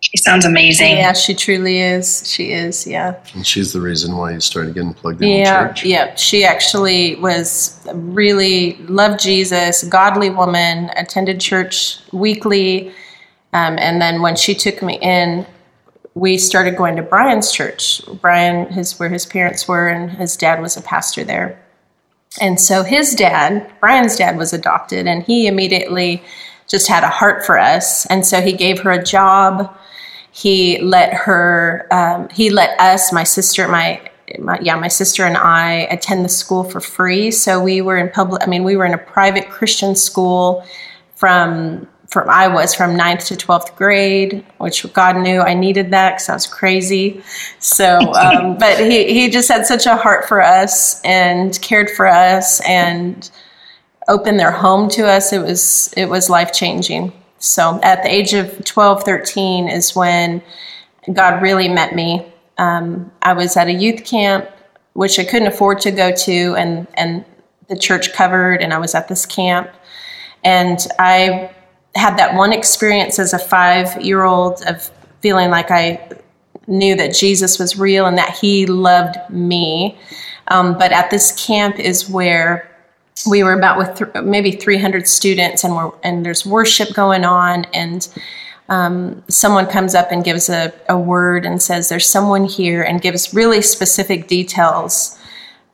She 0.01 0.17
sounds 0.17 0.47
amazing. 0.47 0.97
Yeah, 0.97 1.13
she 1.13 1.35
truly 1.35 1.79
is. 1.81 2.29
She 2.29 2.53
is, 2.53 2.87
yeah. 2.87 3.23
And 3.35 3.47
she's 3.47 3.75
the 3.75 3.83
reason 3.83 4.17
why 4.17 4.33
you 4.33 4.41
started 4.41 4.75
getting 4.75 4.95
plugged 4.95 5.23
in 5.23 5.29
yeah, 5.29 5.69
church. 5.69 5.85
Yeah, 5.85 6.15
she 6.15 6.43
actually 6.43 7.17
was 7.17 7.79
really 7.93 8.77
loved 8.89 9.21
Jesus, 9.21 9.83
godly 9.85 10.31
woman, 10.31 10.91
attended 10.97 11.39
church 11.39 11.99
weekly. 12.13 12.89
Um, 13.53 13.79
and 13.79 14.01
then 14.01 14.23
when 14.23 14.37
she 14.37 14.55
took 14.55 14.83
me 14.83 14.99
in, 15.03 15.47
we 16.15 16.39
started 16.39 16.77
going 16.77 16.97
to 16.97 17.03
Brian's 17.03 17.53
church. 17.53 18.01
Brian, 18.23 18.73
his 18.73 18.99
where 18.99 19.11
his 19.11 19.27
parents 19.27 19.69
were, 19.69 19.89
and 19.89 20.11
his 20.13 20.35
dad 20.35 20.63
was 20.63 20.77
a 20.79 20.83
pastor 20.83 21.25
there. 21.25 21.63
And 22.41 22.59
so 22.61 22.85
his 22.85 23.15
dad, 23.15 23.71
Brian's 23.81 24.17
dad, 24.17 24.39
was 24.39 24.53
adopted, 24.53 25.07
and 25.07 25.25
he 25.25 25.47
immediately 25.47 26.23
just 26.69 26.89
had 26.89 27.05
a 27.05 27.09
heart 27.09 27.45
for 27.45 27.59
us. 27.59 28.07
And 28.07 28.25
so 28.25 28.41
he 28.41 28.53
gave 28.53 28.81
her 28.81 28.93
a 28.93 29.03
job 29.03 29.77
he 30.33 30.79
let 30.81 31.13
her 31.13 31.87
um, 31.91 32.29
he 32.29 32.51
let 32.51 32.79
us 32.81 33.13
my 33.13 33.25
sister 33.25 33.69
my, 33.69 34.01
my 34.39 34.59
yeah 34.61 34.77
my 34.77 34.89
sister 34.89 35.25
and 35.25 35.37
i 35.37 35.89
attend 35.91 36.25
the 36.25 36.29
school 36.29 36.65
for 36.65 36.81
free 36.81 37.31
so 37.31 37.63
we 37.63 37.81
were 37.81 37.97
in 37.97 38.09
public 38.11 38.43
i 38.43 38.47
mean 38.47 38.65
we 38.65 38.77
were 38.77 38.85
in 38.85 38.95
a 38.95 38.99
private 38.99 39.49
christian 39.49 39.97
school 39.97 40.65
from 41.17 41.87
from 42.11 42.29
I 42.29 42.49
was 42.49 42.75
from 42.75 42.97
ninth 42.97 43.27
to 43.27 43.37
12th 43.37 43.77
grade, 43.77 44.45
which 44.59 44.93
God 44.93 45.17
knew 45.17 45.41
I 45.41 45.55
needed 45.55 45.93
that 45.93 46.15
because 46.15 46.29
I 46.29 46.35
was 46.35 46.47
crazy. 46.47 47.23
So, 47.61 47.99
um, 48.15 48.59
but 48.59 48.81
he, 48.81 49.15
he 49.15 49.31
just 49.31 49.49
had 49.49 49.65
such 49.65 49.87
a 49.87 49.97
heart 49.97 50.27
for 50.27 50.43
us 50.43 51.01
and 51.03 51.61
cared 51.63 51.89
for 51.89 52.07
us 52.07 52.61
and 52.67 53.31
opened 54.09 54.41
their 54.41 54.51
home 54.51 54.89
to 54.91 55.07
us. 55.07 55.33
It 55.33 55.41
was, 55.41 55.95
it 55.97 56.07
was 56.07 56.29
life 56.29 56.53
changing. 56.53 57.13
So 57.41 57.81
at 57.83 58.03
the 58.03 58.13
age 58.13 58.35
of 58.35 58.65
12, 58.65 59.03
13 59.03 59.69
is 59.69 59.97
when 59.97 60.43
God 61.13 61.43
really 61.43 61.69
met 61.69 61.95
me. 61.95 62.31
Um, 62.59 63.11
I 63.23 63.33
was 63.33 63.57
at 63.57 63.67
a 63.67 63.73
youth 63.73 64.05
camp, 64.05 64.49
which 64.93 65.19
I 65.19 65.25
couldn't 65.25 65.49
afford 65.49 65.81
to 65.81 65.91
go 65.91 66.13
to, 66.13 66.55
and, 66.57 66.87
and 66.95 67.25
the 67.69 67.77
church 67.77 68.13
covered, 68.13 68.61
and 68.61 68.75
I 68.75 68.79
was 68.79 68.95
at 68.95 69.09
this 69.09 69.25
camp. 69.25 69.71
And 70.45 70.79
I 70.99 71.51
had 71.95 72.19
that 72.19 72.35
one 72.35 72.53
experience 72.53 73.19
as 73.19 73.33
a 73.33 73.39
five 73.39 74.01
year 74.03 74.23
old 74.23 74.63
of 74.67 74.91
feeling 75.21 75.51
like 75.51 75.71
I 75.71 76.09
knew 76.67 76.95
that 76.97 77.15
Jesus 77.15 77.59
was 77.59 77.79
real 77.79 78.07
and 78.07 78.19
that 78.19 78.37
he 78.37 78.67
loved 78.67 79.17
me. 79.31 79.99
Um, 80.49 80.77
but 80.79 80.93
at 80.93 81.11
this 81.11 81.33
camp 81.33 81.79
is 81.79 82.09
where 82.09 82.70
we 83.29 83.43
were 83.43 83.53
about 83.53 83.79
with 83.79 83.97
th- 83.97 84.25
maybe 84.25 84.51
300 84.53 85.07
students 85.07 85.65
and 85.65 85.75
we're, 85.77 85.93
and 86.03 86.25
there's 86.25 86.47
worship 86.47 86.95
going 86.95 87.25
on 87.25 87.65
and 87.75 88.09
um, 88.69 89.23
someone 89.29 89.67
comes 89.67 89.95
up 89.95 90.13
and 90.13 90.25
gives 90.25 90.49
a, 90.49 90.73
a 90.89 90.99
word 90.99 91.45
and 91.45 91.61
says 91.61 91.89
there's 91.89 92.09
someone 92.09 92.45
here 92.45 92.83
and 92.83 93.03
gives 93.03 93.35
really 93.35 93.63
specific 93.63 94.29
details 94.29 95.19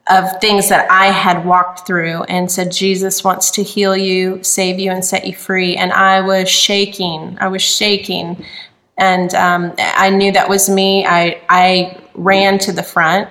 of 0.09 0.41
things 0.41 0.69
that 0.69 0.91
I 0.91 1.07
had 1.07 1.45
walked 1.45 1.87
through 1.87 2.23
and 2.25 2.51
said, 2.51 2.71
Jesus 2.71 3.25
wants 3.25 3.51
to 3.53 3.63
heal 3.63 3.97
you, 3.97 4.43
save 4.43 4.79
you, 4.79 4.91
and 4.93 5.05
set 5.05 5.27
you 5.27 5.35
free. 5.35 5.77
And 5.77 5.93
I 5.93 6.21
was 6.21 6.49
shaking. 6.49 7.37
I 7.41 7.49
was 7.49 7.63
shaking. 7.63 8.45
And 8.97 9.35
um, 9.35 9.75
I 9.79 10.11
knew 10.11 10.33
that 10.33 10.49
was 10.49 10.71
me. 10.71 11.05
I, 11.05 11.43
I 11.49 12.01
ran 12.15 12.59
to 12.61 12.73
the 12.73 12.85
front 12.85 13.29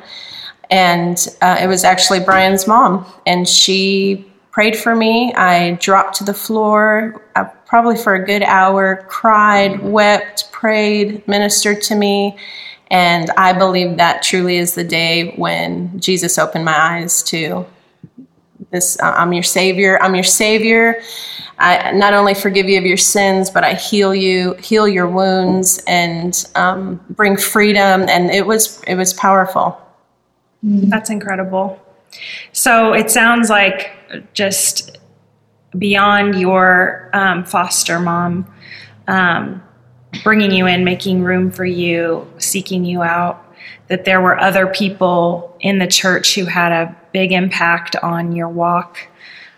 And 0.69 1.27
uh, 1.41 1.57
it 1.61 1.67
was 1.67 1.83
actually 1.83 2.19
Brian's 2.19 2.67
mom, 2.67 3.05
and 3.25 3.47
she 3.47 4.25
prayed 4.51 4.77
for 4.77 4.95
me. 4.95 5.33
I 5.33 5.71
dropped 5.73 6.15
to 6.17 6.23
the 6.23 6.33
floor, 6.33 7.21
uh, 7.35 7.43
probably 7.65 7.97
for 7.97 8.15
a 8.15 8.25
good 8.25 8.43
hour, 8.43 9.05
cried, 9.09 9.81
wept, 9.81 10.51
prayed, 10.51 11.27
ministered 11.27 11.81
to 11.83 11.95
me. 11.95 12.37
And 12.89 13.29
I 13.31 13.53
believe 13.53 13.97
that 13.97 14.23
truly 14.23 14.57
is 14.57 14.75
the 14.75 14.83
day 14.83 15.33
when 15.35 15.99
Jesus 15.99 16.37
opened 16.37 16.65
my 16.65 16.77
eyes 16.77 17.21
to 17.23 17.65
this 18.71 18.99
uh, 18.99 19.13
I'm 19.15 19.33
your 19.33 19.43
Savior. 19.43 20.01
I'm 20.01 20.15
your 20.15 20.23
Savior. 20.23 21.01
I 21.57 21.91
not 21.93 22.13
only 22.13 22.33
forgive 22.33 22.67
you 22.67 22.77
of 22.77 22.85
your 22.85 22.97
sins, 22.97 23.49
but 23.49 23.63
I 23.63 23.73
heal 23.73 24.13
you, 24.13 24.53
heal 24.55 24.87
your 24.87 25.07
wounds, 25.07 25.81
and 25.87 26.45
um, 26.55 26.99
bring 27.11 27.37
freedom. 27.37 28.07
And 28.09 28.29
it 28.29 28.45
was 28.45 28.81
it 28.83 28.95
was 28.95 29.13
powerful. 29.13 29.81
That's 30.65 31.09
incredible. 31.09 31.79
So 32.51 32.93
it 32.93 33.11
sounds 33.11 33.49
like 33.49 33.91
just 34.33 34.97
beyond 35.77 36.39
your 36.39 37.09
um, 37.13 37.43
foster 37.45 37.99
mom 37.99 38.51
um, 39.07 39.61
bringing 40.23 40.51
you 40.51 40.65
in, 40.65 40.83
making 40.83 41.23
room 41.23 41.51
for 41.51 41.65
you, 41.65 42.27
seeking 42.37 42.85
you 42.85 43.03
out, 43.03 43.43
that 43.87 44.05
there 44.05 44.21
were 44.21 44.39
other 44.39 44.67
people 44.67 45.55
in 45.59 45.77
the 45.79 45.87
church 45.87 46.35
who 46.35 46.45
had 46.45 46.71
a 46.71 46.95
big 47.11 47.31
impact 47.31 47.95
on 47.97 48.31
your 48.35 48.49
walk 48.49 48.97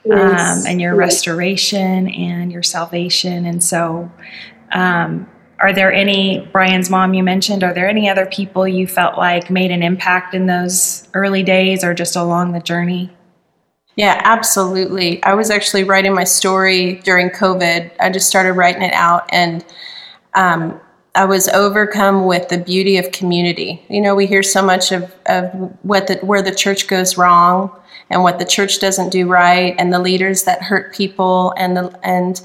yes. 0.03 0.65
um, 0.65 0.69
and 0.69 0.81
your 0.81 0.95
restoration 0.95 2.09
and 2.09 2.51
your 2.51 2.63
salvation. 2.63 3.45
And 3.45 3.63
so, 3.63 4.11
um, 4.73 5.29
are 5.59 5.73
there 5.73 5.91
any, 5.91 6.47
Brian's 6.51 6.89
mom 6.89 7.13
you 7.13 7.23
mentioned, 7.23 7.63
are 7.63 7.73
there 7.73 7.89
any 7.89 8.09
other 8.09 8.25
people 8.25 8.67
you 8.67 8.87
felt 8.87 9.17
like 9.17 9.49
made 9.49 9.71
an 9.71 9.81
impact 9.81 10.33
in 10.33 10.45
those 10.45 11.07
early 11.13 11.43
days 11.43 11.83
or 11.83 11.93
just 11.93 12.15
along 12.15 12.51
the 12.51 12.59
journey? 12.59 13.09
Yeah, 13.95 14.21
absolutely. 14.23 15.23
I 15.23 15.33
was 15.33 15.49
actually 15.49 15.83
writing 15.83 16.13
my 16.13 16.23
story 16.23 17.01
during 17.03 17.31
COVID. 17.31 17.91
I 17.99 18.11
just 18.11 18.27
started 18.27 18.53
writing 18.53 18.83
it 18.83 18.93
out 18.93 19.27
and 19.29 19.65
um, 20.35 20.79
I 21.15 21.25
was 21.25 21.47
overcome 21.47 22.27
with 22.27 22.49
the 22.49 22.59
beauty 22.59 22.97
of 22.97 23.11
community. 23.11 23.83
You 23.89 24.01
know, 24.01 24.13
we 24.13 24.27
hear 24.27 24.43
so 24.43 24.61
much 24.61 24.91
of, 24.91 25.15
of 25.25 25.51
what 25.81 26.05
the, 26.05 26.17
where 26.17 26.43
the 26.43 26.53
church 26.53 26.87
goes 26.87 27.17
wrong 27.17 27.71
and 28.11 28.21
what 28.21 28.37
the 28.37 28.45
church 28.45 28.79
doesn't 28.79 29.09
do 29.09 29.27
right 29.27 29.73
and 29.79 29.91
the 29.91 29.99
leaders 29.99 30.43
that 30.43 30.61
hurt 30.61 30.93
people 30.93 31.55
and 31.57 31.75
the, 31.75 31.99
and 32.03 32.39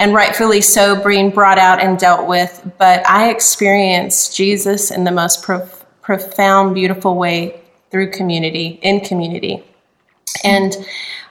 and 0.00 0.14
rightfully 0.14 0.62
so 0.62 1.00
being 1.04 1.30
brought 1.30 1.58
out 1.58 1.78
and 1.78 1.98
dealt 1.98 2.26
with. 2.26 2.68
But 2.78 3.06
I 3.08 3.30
experienced 3.30 4.34
Jesus 4.34 4.90
in 4.90 5.04
the 5.04 5.12
most 5.12 5.42
prof- 5.42 5.84
profound, 6.00 6.74
beautiful 6.74 7.16
way 7.16 7.60
through 7.90 8.10
community, 8.10 8.80
in 8.82 9.00
community. 9.00 9.62
And 10.42 10.74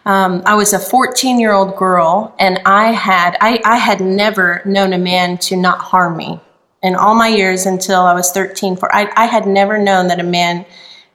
um, 0.05 0.43
I 0.45 0.53
was 0.53 0.71
a 0.71 0.79
14 0.79 1.39
year 1.39 1.51
old 1.51 1.75
girl, 1.75 2.35
and 2.39 2.59
I 2.65 2.91
had 2.91 3.38
I, 3.41 3.59
I 3.65 3.77
had 3.77 4.01
never 4.01 4.61
known 4.65 4.93
a 4.93 4.97
man 4.99 5.39
to 5.39 5.55
not 5.55 5.79
harm 5.79 6.15
me 6.15 6.39
in 6.83 6.95
all 6.95 7.15
my 7.15 7.27
years 7.27 7.65
until 7.65 8.01
I 8.01 8.13
was 8.13 8.31
13. 8.31 8.77
For 8.77 8.93
I, 8.93 9.11
I 9.15 9.25
had 9.25 9.47
never 9.47 9.77
known 9.77 10.07
that 10.07 10.19
a 10.19 10.23
man 10.23 10.65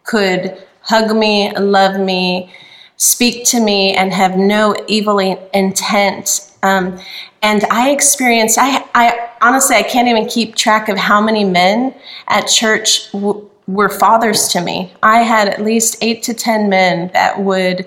could 0.03 0.61
hug 0.81 1.17
me, 1.17 1.57
love 1.57 1.99
me, 1.99 2.53
speak 2.97 3.47
to 3.47 3.61
me, 3.61 3.95
and 3.95 4.13
have 4.13 4.37
no 4.37 4.77
evil 4.89 5.19
intent. 5.19 6.51
Um, 6.63 6.99
and 7.45 7.63
I 7.65 7.91
experienced. 7.91 8.59
I, 8.59 8.85
I 8.95 9.31
honestly 9.43 9.77
I 9.77 9.83
can't 9.83 10.09
even 10.09 10.27
keep 10.27 10.57
track 10.57 10.89
of 10.89 10.97
how 10.97 11.21
many 11.21 11.45
men 11.45 11.95
at 12.27 12.49
church. 12.49 13.13
W- 13.13 13.51
were 13.67 13.89
fathers 13.89 14.49
to 14.49 14.61
me. 14.61 14.93
I 15.03 15.23
had 15.23 15.49
at 15.49 15.63
least 15.63 15.97
eight 16.03 16.23
to 16.25 16.35
10 16.35 16.69
men 16.69 17.11
that 17.15 17.41
would 17.41 17.87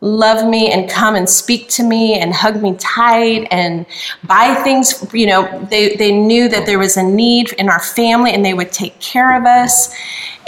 love 0.00 0.48
me 0.48 0.72
and 0.72 0.90
come 0.90 1.14
and 1.14 1.30
speak 1.30 1.68
to 1.68 1.84
me 1.84 2.18
and 2.18 2.34
hug 2.34 2.60
me 2.60 2.74
tight 2.76 3.46
and 3.52 3.86
buy 4.24 4.52
things. 4.64 5.06
You 5.14 5.26
know, 5.26 5.66
they, 5.70 5.94
they 5.94 6.10
knew 6.10 6.48
that 6.48 6.66
there 6.66 6.80
was 6.80 6.96
a 6.96 7.04
need 7.04 7.52
in 7.52 7.68
our 7.68 7.78
family 7.80 8.32
and 8.34 8.44
they 8.44 8.52
would 8.52 8.72
take 8.72 8.98
care 8.98 9.36
of 9.36 9.46
us. 9.46 9.94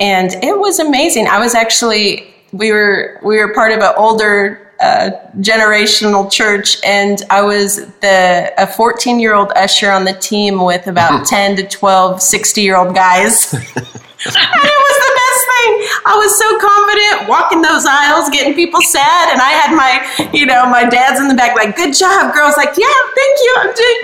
And 0.00 0.32
it 0.42 0.58
was 0.58 0.80
amazing. 0.80 1.28
I 1.28 1.38
was 1.38 1.54
actually, 1.54 2.34
we 2.50 2.72
were, 2.72 3.20
we 3.22 3.38
were 3.38 3.54
part 3.54 3.70
of 3.70 3.78
an 3.78 3.92
older 3.96 4.63
uh, 4.84 5.10
generational 5.38 6.30
church, 6.30 6.76
and 6.84 7.22
I 7.30 7.42
was 7.42 7.86
the 8.00 8.52
a 8.58 8.66
14 8.66 9.18
year 9.18 9.34
old 9.34 9.50
usher 9.56 9.90
on 9.90 10.04
the 10.04 10.12
team 10.12 10.62
with 10.62 10.86
about 10.86 11.26
10 11.26 11.56
to 11.56 11.66
12 11.66 12.20
60 12.20 12.60
year 12.60 12.76
old 12.76 12.94
guys. 12.94 13.52
and 13.54 13.62
it 13.64 14.78
was 14.86 14.98
the 15.06 15.14
best 15.22 15.42
thing. 15.52 15.70
I 16.06 16.14
was 16.16 16.38
so 16.38 16.48
confident 16.60 17.28
walking 17.28 17.62
those 17.62 17.86
aisles, 17.88 18.28
getting 18.30 18.54
people 18.54 18.80
sad, 18.82 19.32
and 19.32 19.40
I 19.40 19.50
had 19.50 19.74
my, 19.74 20.30
you 20.32 20.44
know, 20.44 20.66
my 20.66 20.84
dad's 20.84 21.20
in 21.20 21.28
the 21.28 21.34
back, 21.34 21.56
like, 21.56 21.76
"Good 21.76 21.94
job, 21.94 22.34
girls!" 22.34 22.56
Like, 22.56 22.76
"Yeah, 22.76 22.86
thank 23.14 23.38
you, 23.40 23.56
I'm 23.58 23.74
doing 23.82 24.00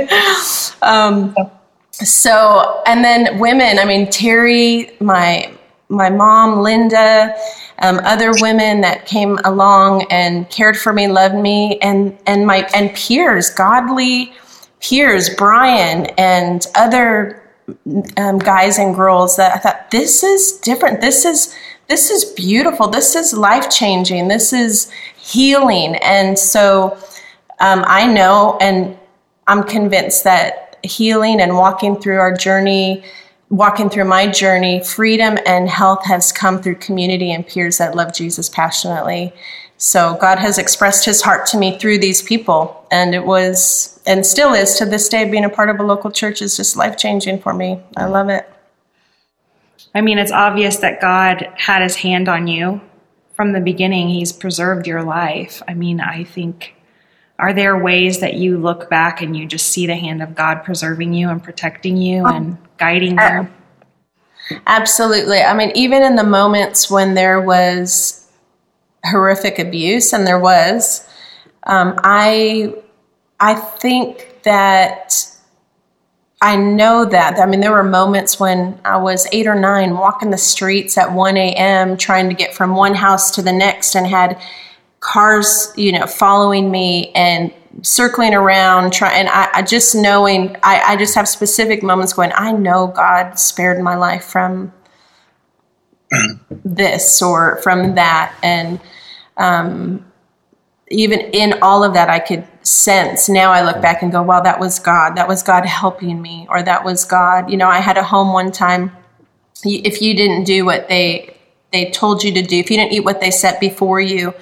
good." 0.00 0.12
um, 0.82 1.36
so, 1.92 2.82
and 2.86 3.04
then 3.04 3.38
women. 3.38 3.78
I 3.78 3.84
mean, 3.84 4.10
Terry, 4.10 4.90
my 5.00 5.52
my 5.92 6.10
mom, 6.10 6.60
Linda, 6.60 7.34
um, 7.78 8.00
other 8.04 8.32
women 8.40 8.80
that 8.80 9.06
came 9.06 9.38
along 9.44 10.06
and 10.10 10.48
cared 10.50 10.76
for 10.76 10.92
me, 10.92 11.08
loved 11.08 11.34
me, 11.34 11.78
and 11.80 12.16
and 12.26 12.46
my 12.46 12.68
and 12.74 12.94
peers, 12.94 13.50
godly 13.50 14.32
peers, 14.80 15.30
Brian 15.30 16.06
and 16.18 16.66
other 16.74 17.42
um, 18.16 18.38
guys 18.38 18.78
and 18.78 18.94
girls 18.94 19.36
that 19.36 19.54
I 19.54 19.58
thought 19.58 19.90
this 19.90 20.22
is 20.22 20.58
different. 20.58 21.00
This 21.00 21.24
is 21.24 21.54
this 21.88 22.10
is 22.10 22.24
beautiful. 22.24 22.88
This 22.88 23.14
is 23.14 23.34
life 23.34 23.70
changing. 23.70 24.28
This 24.28 24.52
is 24.52 24.90
healing. 25.16 25.96
And 25.96 26.38
so 26.38 26.96
um, 27.60 27.84
I 27.86 28.06
know, 28.06 28.56
and 28.60 28.96
I'm 29.46 29.62
convinced 29.62 30.24
that 30.24 30.78
healing 30.82 31.40
and 31.40 31.54
walking 31.54 32.00
through 32.00 32.18
our 32.18 32.34
journey, 32.34 33.04
walking 33.52 33.90
through 33.90 34.06
my 34.06 34.26
journey, 34.26 34.82
freedom 34.82 35.38
and 35.44 35.68
health 35.68 36.06
has 36.06 36.32
come 36.32 36.62
through 36.62 36.74
community 36.76 37.30
and 37.30 37.46
peers 37.46 37.76
that 37.76 37.94
love 37.94 38.14
Jesus 38.14 38.48
passionately. 38.48 39.30
So 39.76 40.16
God 40.22 40.38
has 40.38 40.56
expressed 40.56 41.04
his 41.04 41.20
heart 41.20 41.44
to 41.48 41.58
me 41.58 41.78
through 41.78 41.98
these 41.98 42.22
people. 42.22 42.86
And 42.90 43.14
it 43.14 43.26
was, 43.26 44.00
and 44.06 44.24
still 44.24 44.54
is 44.54 44.76
to 44.78 44.86
this 44.86 45.06
day, 45.06 45.30
being 45.30 45.44
a 45.44 45.50
part 45.50 45.68
of 45.68 45.78
a 45.78 45.82
local 45.82 46.10
church 46.10 46.40
is 46.40 46.56
just 46.56 46.78
life 46.78 46.96
changing 46.96 47.40
for 47.40 47.52
me. 47.52 47.78
I 47.94 48.06
love 48.06 48.30
it. 48.30 48.48
I 49.94 50.00
mean, 50.00 50.18
it's 50.18 50.32
obvious 50.32 50.78
that 50.78 51.02
God 51.02 51.46
had 51.56 51.82
his 51.82 51.96
hand 51.96 52.30
on 52.30 52.46
you 52.46 52.80
from 53.36 53.52
the 53.52 53.60
beginning. 53.60 54.08
He's 54.08 54.32
preserved 54.32 54.86
your 54.86 55.02
life. 55.02 55.62
I 55.68 55.74
mean, 55.74 56.00
I 56.00 56.24
think, 56.24 56.74
are 57.38 57.52
there 57.52 57.76
ways 57.76 58.20
that 58.20 58.34
you 58.34 58.58
look 58.58 58.88
back 58.88 59.20
and 59.20 59.36
you 59.36 59.46
just 59.46 59.68
see 59.68 59.86
the 59.86 59.96
hand 59.96 60.22
of 60.22 60.34
God 60.34 60.62
preserving 60.64 61.14
you 61.14 61.28
and 61.28 61.42
protecting 61.42 61.96
you 61.96 62.24
and 62.26 62.56
guiding 62.78 63.18
you? 63.18 63.48
Absolutely. 64.66 65.40
I 65.40 65.54
mean, 65.54 65.72
even 65.74 66.02
in 66.02 66.16
the 66.16 66.24
moments 66.24 66.90
when 66.90 67.14
there 67.14 67.40
was 67.40 68.22
horrific 69.04 69.58
abuse, 69.58 70.12
and 70.12 70.26
there 70.26 70.38
was. 70.38 71.08
Um, 71.64 71.98
I 72.02 72.74
I 73.40 73.54
think 73.54 74.42
that 74.42 75.28
I 76.40 76.56
know 76.56 77.04
that. 77.04 77.38
I 77.38 77.46
mean, 77.46 77.60
there 77.60 77.72
were 77.72 77.84
moments 77.84 78.40
when 78.40 78.78
I 78.84 78.96
was 78.96 79.28
eight 79.32 79.46
or 79.46 79.54
nine 79.54 79.94
walking 79.94 80.30
the 80.30 80.38
streets 80.38 80.98
at 80.98 81.12
1 81.12 81.36
a.m. 81.36 81.96
trying 81.96 82.28
to 82.28 82.34
get 82.34 82.52
from 82.52 82.74
one 82.74 82.94
house 82.94 83.30
to 83.32 83.42
the 83.42 83.52
next 83.52 83.94
and 83.94 84.06
had 84.06 84.40
cars, 85.02 85.72
you 85.76 85.92
know, 85.92 86.06
following 86.06 86.70
me 86.70 87.10
and 87.14 87.52
circling 87.82 88.34
around 88.34 88.92
trying 88.92 89.20
and 89.20 89.28
I, 89.28 89.48
I 89.54 89.62
just 89.62 89.94
knowing 89.94 90.56
I, 90.62 90.80
I 90.92 90.96
just 90.96 91.14
have 91.16 91.28
specific 91.28 91.82
moments 91.82 92.12
going, 92.12 92.30
I 92.34 92.52
know 92.52 92.86
God 92.86 93.38
spared 93.38 93.82
my 93.82 93.96
life 93.96 94.24
from 94.24 94.72
this 96.64 97.20
or 97.20 97.60
from 97.62 97.96
that. 97.96 98.34
And 98.42 98.80
um, 99.36 100.04
even 100.88 101.20
in 101.20 101.54
all 101.62 101.82
of 101.82 101.94
that, 101.94 102.08
I 102.08 102.20
could 102.20 102.46
sense. 102.62 103.28
Now 103.28 103.50
I 103.50 103.62
look 103.62 103.82
back 103.82 104.02
and 104.02 104.12
go, 104.12 104.22
wow, 104.22 104.40
that 104.40 104.60
was 104.60 104.78
God. 104.78 105.16
That 105.16 105.26
was 105.26 105.42
God 105.42 105.66
helping 105.66 106.22
me, 106.22 106.46
or 106.48 106.62
that 106.62 106.84
was 106.84 107.04
God. 107.04 107.50
You 107.50 107.56
know, 107.56 107.68
I 107.68 107.78
had 107.78 107.96
a 107.96 108.04
home 108.04 108.32
one 108.32 108.52
time. 108.52 108.92
If 109.64 110.00
you 110.00 110.14
didn't 110.14 110.44
do 110.44 110.64
what 110.64 110.88
they 110.88 111.36
they 111.72 111.90
told 111.90 112.22
you 112.22 112.32
to 112.34 112.42
do, 112.42 112.58
if 112.58 112.70
you 112.70 112.76
didn't 112.76 112.92
eat 112.92 113.04
what 113.04 113.20
they 113.20 113.30
set 113.30 113.58
before 113.58 114.00
you, 114.00 114.34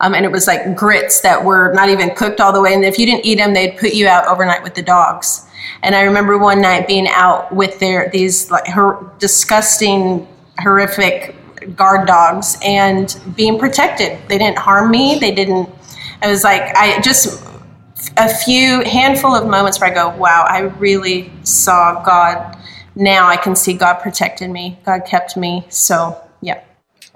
um, 0.00 0.14
and 0.14 0.24
it 0.24 0.32
was 0.32 0.46
like 0.46 0.76
grits 0.76 1.20
that 1.20 1.44
were 1.44 1.72
not 1.72 1.88
even 1.88 2.14
cooked 2.14 2.40
all 2.40 2.52
the 2.52 2.60
way, 2.60 2.74
and 2.74 2.84
if 2.84 2.98
you 2.98 3.06
didn't 3.06 3.24
eat 3.24 3.36
them, 3.36 3.54
they'd 3.54 3.76
put 3.78 3.94
you 3.94 4.08
out 4.08 4.26
overnight 4.26 4.62
with 4.62 4.74
the 4.74 4.82
dogs. 4.82 5.46
And 5.82 5.94
I 5.94 6.02
remember 6.02 6.36
one 6.36 6.60
night 6.60 6.86
being 6.86 7.06
out 7.08 7.54
with 7.54 7.78
their 7.78 8.10
these 8.10 8.50
like 8.50 8.66
her 8.66 8.98
disgusting, 9.18 10.26
horrific 10.58 11.36
guard 11.76 12.06
dogs 12.06 12.58
and 12.64 13.18
being 13.36 13.58
protected. 13.58 14.18
They 14.28 14.38
didn't 14.38 14.58
harm 14.58 14.90
me. 14.90 15.18
They 15.18 15.30
didn't. 15.30 15.68
It 16.22 16.26
was 16.26 16.44
like 16.44 16.62
I 16.74 17.00
just 17.00 17.42
a 18.16 18.28
few 18.28 18.82
handful 18.84 19.34
of 19.34 19.48
moments 19.48 19.80
where 19.80 19.90
I 19.90 19.94
go, 19.94 20.14
wow, 20.16 20.44
I 20.48 20.60
really 20.78 21.32
saw 21.44 22.02
God. 22.02 22.58
Now 22.96 23.26
I 23.26 23.36
can 23.36 23.56
see 23.56 23.74
God 23.74 23.94
protected 23.94 24.50
me. 24.50 24.78
God 24.84 25.04
kept 25.06 25.36
me. 25.36 25.66
So. 25.68 26.20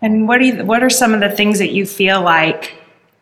And 0.00 0.28
what 0.28 0.38
do 0.38 0.46
you, 0.46 0.64
what 0.64 0.82
are 0.82 0.90
some 0.90 1.14
of 1.14 1.20
the 1.20 1.30
things 1.30 1.58
that 1.58 1.72
you 1.72 1.86
feel 1.86 2.22
like 2.22 2.74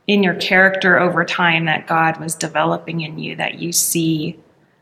in 0.07 0.23
your 0.23 0.35
character 0.35 0.99
over 0.99 1.25
time 1.25 1.65
that 1.65 1.87
God 1.87 2.19
was 2.19 2.35
developing 2.35 3.01
in 3.01 3.19
you 3.19 3.37
that 3.37 3.59
you 3.59 3.73
see 3.73 4.39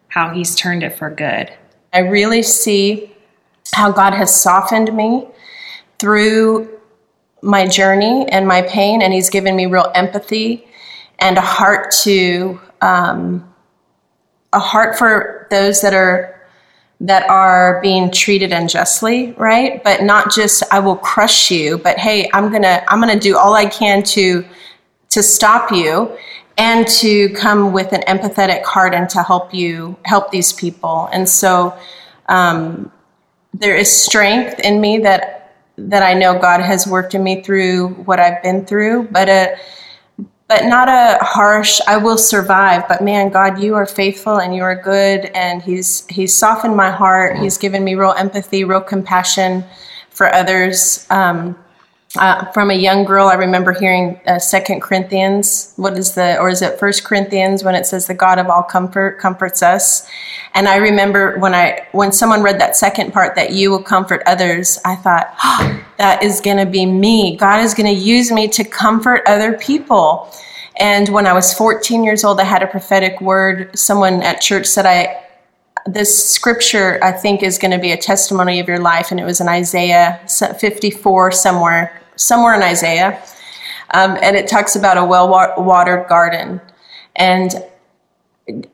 how 0.09 0.31
he's 0.31 0.55
turned 0.57 0.83
it 0.83 0.99
for 0.99 1.11
good? 1.11 1.53
I 1.93 2.01
really 2.01 2.43
see 2.43 3.13
how 3.73 3.93
God 3.93 4.13
has 4.15 4.41
softened 4.41 4.95
me 4.95 5.27
through 5.99 6.81
my 7.43 7.67
journey 7.67 8.27
and 8.29 8.49
my 8.49 8.63
pain, 8.63 9.03
and 9.03 9.13
He's 9.13 9.31
given 9.31 9.55
me 9.55 9.67
real 9.67 9.93
empathy 9.95 10.67
and 11.19 11.37
a 11.37 11.43
heart 11.43 11.93
to 12.03 12.61
um, 12.81 13.55
a 14.53 14.59
heart 14.59 14.99
for 14.99 15.47
those 15.51 15.81
that 15.83 15.95
are 15.95 16.41
that 17.01 17.29
are 17.29 17.81
being 17.83 18.11
treated 18.11 18.53
unjustly, 18.53 19.33
right? 19.33 19.83
But 19.83 20.03
not 20.03 20.33
just 20.33 20.63
I 20.73 20.79
will 20.79 20.97
crush 20.97 21.51
you, 21.51 21.79
but 21.79 21.99
hey, 21.99 22.31
I'm 22.33 22.51
gonna 22.53 22.83
I'm 22.89 23.01
gonna 23.01 23.19
do 23.19 23.37
all 23.37 23.55
I 23.55 23.67
can 23.67 24.03
to 24.05 24.45
to 25.11 25.23
stop 25.23 25.71
you 25.71 26.17
and 26.57 26.87
to 26.87 27.29
come 27.31 27.73
with 27.73 27.93
an 27.93 28.03
empathetic 28.03 28.63
heart 28.65 28.95
and 28.95 29.09
to 29.11 29.23
help 29.23 29.53
you 29.53 29.97
help 30.05 30.31
these 30.31 30.53
people. 30.53 31.09
And 31.13 31.29
so 31.29 31.77
um, 32.29 32.91
there 33.53 33.77
is 33.77 33.91
strength 33.91 34.61
in 34.61 34.81
me 34.81 34.99
that 34.99 35.41
that 35.77 36.05
I 36.05 36.15
know 36.15 36.39
God 36.39 36.61
has 36.61 36.87
worked 36.87 37.15
in 37.15 37.25
me 37.25 37.43
through 37.43 37.89
what 38.05 38.21
I've 38.21 38.41
been 38.43 38.65
through, 38.65 39.09
but 39.11 39.29
a 39.29 39.57
but 40.55 40.67
not 40.67 40.89
a 40.89 41.19
harsh 41.25 41.81
I 41.89 41.97
will 41.97 42.17
survive, 42.17 42.87
but 42.87 43.03
man, 43.03 43.31
God, 43.31 43.61
you 43.61 43.75
are 43.75 43.87
faithful 43.87 44.39
and 44.39 44.55
you 44.55 44.63
are 44.63 44.81
good 44.81 45.25
and 45.35 45.61
he's 45.61 46.07
he's 46.07 46.33
softened 46.33 46.77
my 46.77 46.93
heart. 46.93 47.39
He's 47.39 47.59
given 47.59 47.83
me 47.83 47.97
real 47.97 48.13
empathy, 48.13 48.63
real 48.63 48.81
compassion 48.81 49.65
for 50.11 50.33
others. 50.33 51.09
Um, 51.11 51.57
uh, 52.17 52.51
from 52.53 52.71
a 52.71 52.75
young 52.75 53.05
girl, 53.05 53.27
I 53.27 53.35
remember 53.35 53.73
hearing 53.73 54.21
uh, 54.27 54.39
Second 54.39 54.81
Corinthians. 54.83 55.73
What 55.77 55.99
is 55.99 56.15
the, 56.15 56.39
or 56.39 56.49
is 56.49 56.63
it 56.63 56.79
First 56.79 57.05
Corinthians 57.05 57.65
when 57.65 57.75
it 57.75 57.87
says 57.87 58.07
the 58.07 58.15
God 58.15 58.39
of 58.39 58.49
all 58.49 58.63
comfort 58.63 59.19
comforts 59.19 59.63
us? 59.63 60.09
And 60.55 60.69
I 60.69 60.77
remember 60.77 61.37
when 61.39 61.55
I 61.55 61.87
when 61.91 62.13
someone 62.13 62.43
read 62.43 62.61
that 62.61 62.77
second 62.77 63.13
part 63.13 63.35
that 63.35 63.51
you 63.53 63.71
will 63.71 63.83
comfort 63.83 64.23
others, 64.27 64.79
I 64.85 64.95
thought 64.95 65.35
oh, 65.43 65.85
that 65.99 66.23
is 66.23 66.41
going 66.41 66.59
to 66.59 66.67
be 66.67 66.87
me. 66.87 67.37
God 67.37 67.61
is 67.65 67.75
going 67.75 67.93
to 67.93 68.01
use 68.01 68.31
me 68.31 68.47
to 68.49 68.65
comfort 68.65 69.23
other 69.27 69.59
people. 69.59 70.33
And 70.77 71.09
when 71.09 71.27
I 71.27 71.33
was 71.33 71.53
14 71.55 72.05
years 72.05 72.25
old, 72.25 72.41
I 72.41 72.45
had 72.45 72.63
a 72.63 72.67
prophetic 72.67 73.21
word. 73.21 73.77
Someone 73.77 74.23
at 74.23 74.41
church 74.41 74.67
said, 74.67 74.87
"I 74.87 75.21
this 75.87 76.33
scripture 76.33 76.99
I 77.03 77.11
think 77.11 77.43
is 77.43 77.59
going 77.59 77.73
to 77.73 77.79
be 77.79 77.91
a 77.91 77.97
testimony 77.97 78.61
of 78.61 78.69
your 78.69 78.79
life," 78.79 79.11
and 79.11 79.19
it 79.19 79.25
was 79.25 79.41
in 79.41 79.49
Isaiah 79.49 80.21
54 80.29 81.33
somewhere 81.33 82.01
somewhere 82.17 82.55
in 82.55 82.63
Isaiah, 82.63 83.23
um, 83.93 84.17
and 84.23 84.37
it 84.37 84.49
talks 84.49 84.77
about 84.77 84.97
a 84.97 85.05
well 85.05 85.29
watered 85.29 86.09
garden. 86.09 86.61
And 87.17 87.55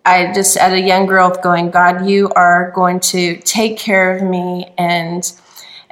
I 0.05 0.33
just, 0.33 0.57
as 0.57 0.73
a 0.73 0.81
young 0.81 1.07
girl, 1.07 1.31
going, 1.31 1.71
God, 1.71 2.07
you 2.07 2.31
are 2.31 2.73
going 2.75 3.01
to 3.01 3.37
take 3.39 3.79
care 3.79 4.17
of 4.17 4.23
me 4.23 4.73
and 4.79 5.31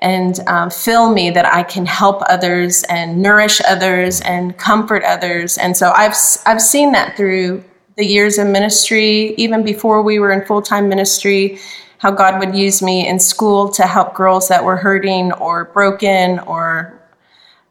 and 0.00 0.38
um, 0.46 0.70
fill 0.70 1.12
me 1.12 1.30
that 1.30 1.44
I 1.44 1.64
can 1.64 1.84
help 1.84 2.22
others 2.28 2.84
and 2.84 3.20
nourish 3.20 3.60
others 3.66 4.20
and 4.20 4.56
comfort 4.56 5.02
others. 5.04 5.58
And 5.58 5.76
so 5.76 5.90
I've 5.90 6.14
I've 6.46 6.62
seen 6.62 6.92
that 6.92 7.16
through 7.16 7.64
the 7.96 8.06
years 8.06 8.38
of 8.38 8.46
ministry, 8.46 9.34
even 9.36 9.64
before 9.64 10.02
we 10.02 10.20
were 10.20 10.32
in 10.32 10.44
full 10.46 10.62
time 10.62 10.88
ministry, 10.88 11.58
how 11.98 12.12
God 12.12 12.38
would 12.38 12.54
use 12.54 12.80
me 12.80 13.08
in 13.08 13.18
school 13.18 13.68
to 13.70 13.82
help 13.82 14.14
girls 14.14 14.48
that 14.48 14.64
were 14.64 14.76
hurting 14.76 15.32
or 15.32 15.64
broken 15.66 16.38
or 16.40 16.98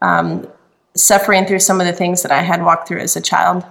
um, 0.02 0.48
suffering 0.96 1.46
through 1.46 1.60
some 1.60 1.80
of 1.80 1.88
the 1.88 1.94
things 1.94 2.24
that 2.24 2.32
I 2.32 2.42
had 2.42 2.64
walked 2.64 2.88
through 2.88 3.00
as 3.00 3.16
a 3.16 3.22
child. 3.22 3.64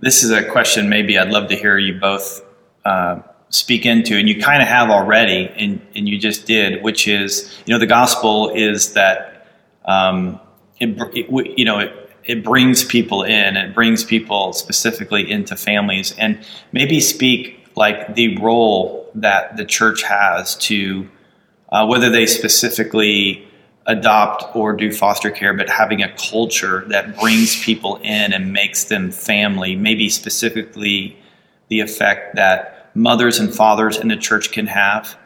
This 0.00 0.22
is 0.22 0.30
a 0.30 0.42
question 0.42 0.88
maybe 0.88 1.18
I'd 1.18 1.30
love 1.30 1.48
to 1.48 1.56
hear 1.56 1.76
you 1.76 2.00
both 2.00 2.42
uh, 2.84 3.20
speak 3.50 3.84
into, 3.84 4.16
and 4.16 4.28
you 4.28 4.40
kind 4.40 4.62
of 4.62 4.68
have 4.68 4.90
already, 4.90 5.50
and, 5.56 5.84
and 5.94 6.08
you 6.08 6.18
just 6.18 6.46
did, 6.46 6.82
which 6.82 7.06
is, 7.08 7.58
you 7.66 7.74
know, 7.74 7.78
the 7.78 7.86
gospel 7.86 8.50
is 8.50 8.94
that, 8.94 9.46
um, 9.84 10.40
it, 10.78 10.96
it, 11.12 11.58
you 11.58 11.64
know, 11.64 11.80
it, 11.80 11.92
it 12.24 12.44
brings 12.44 12.84
people 12.84 13.22
in, 13.24 13.56
it 13.56 13.74
brings 13.74 14.04
people 14.04 14.52
specifically 14.52 15.28
into 15.30 15.56
families, 15.56 16.14
and 16.16 16.38
maybe 16.72 17.00
speak 17.00 17.68
like 17.76 18.14
the 18.14 18.38
role 18.38 19.10
that 19.14 19.56
the 19.56 19.64
church 19.64 20.02
has 20.04 20.56
to, 20.56 21.08
uh, 21.70 21.86
whether 21.86 22.08
they 22.08 22.26
specifically 22.26 23.49
adopt 23.86 24.54
or 24.54 24.74
do 24.74 24.92
foster 24.92 25.30
care, 25.30 25.54
but 25.54 25.68
having 25.68 26.02
a 26.02 26.12
culture 26.16 26.84
that 26.88 27.18
brings 27.18 27.62
people 27.64 27.96
in 27.96 28.32
and 28.32 28.52
makes 28.52 28.84
them 28.84 29.10
family, 29.10 29.74
maybe 29.74 30.08
specifically 30.08 31.16
the 31.68 31.80
effect 31.80 32.36
that 32.36 32.90
mothers 32.94 33.38
and 33.38 33.54
fathers 33.54 33.96
in 33.98 34.08
the 34.08 34.16
church 34.16 34.52
can 34.52 34.66
have, 34.66 35.16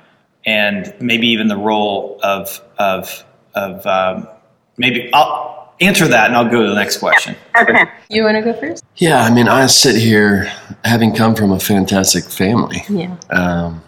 and 0.47 0.95
maybe 1.01 1.27
even 1.29 1.49
the 1.49 1.57
role 1.57 2.19
of 2.23 2.61
of 2.79 3.25
of 3.55 3.87
um, 3.87 4.29
maybe 4.77 5.11
I'll 5.12 5.75
answer 5.81 6.07
that 6.09 6.27
and 6.27 6.37
I'll 6.37 6.49
go 6.49 6.62
to 6.62 6.69
the 6.69 6.75
next 6.75 6.99
question. 6.99 7.35
Okay, 7.61 7.85
you 8.09 8.25
want 8.25 8.37
to 8.37 8.43
go 8.43 8.59
first? 8.59 8.85
Yeah, 8.97 9.23
I 9.23 9.35
mean, 9.35 9.49
I 9.49 9.67
sit 9.67 9.97
here 9.97 10.53
having 10.85 11.14
come 11.14 11.35
from 11.35 11.51
a 11.51 11.61
fantastic 11.61 12.25
family. 12.25 12.83
Yeah. 12.88 13.17
Um, 13.31 13.83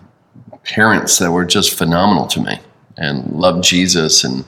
parents 0.65 1.19
that 1.19 1.31
were 1.31 1.45
just 1.45 1.79
phenomenal 1.79 2.27
to 2.27 2.41
me 2.41 2.59
and 2.97 3.25
loved 3.33 3.63
Jesus 3.63 4.25
and 4.25 4.45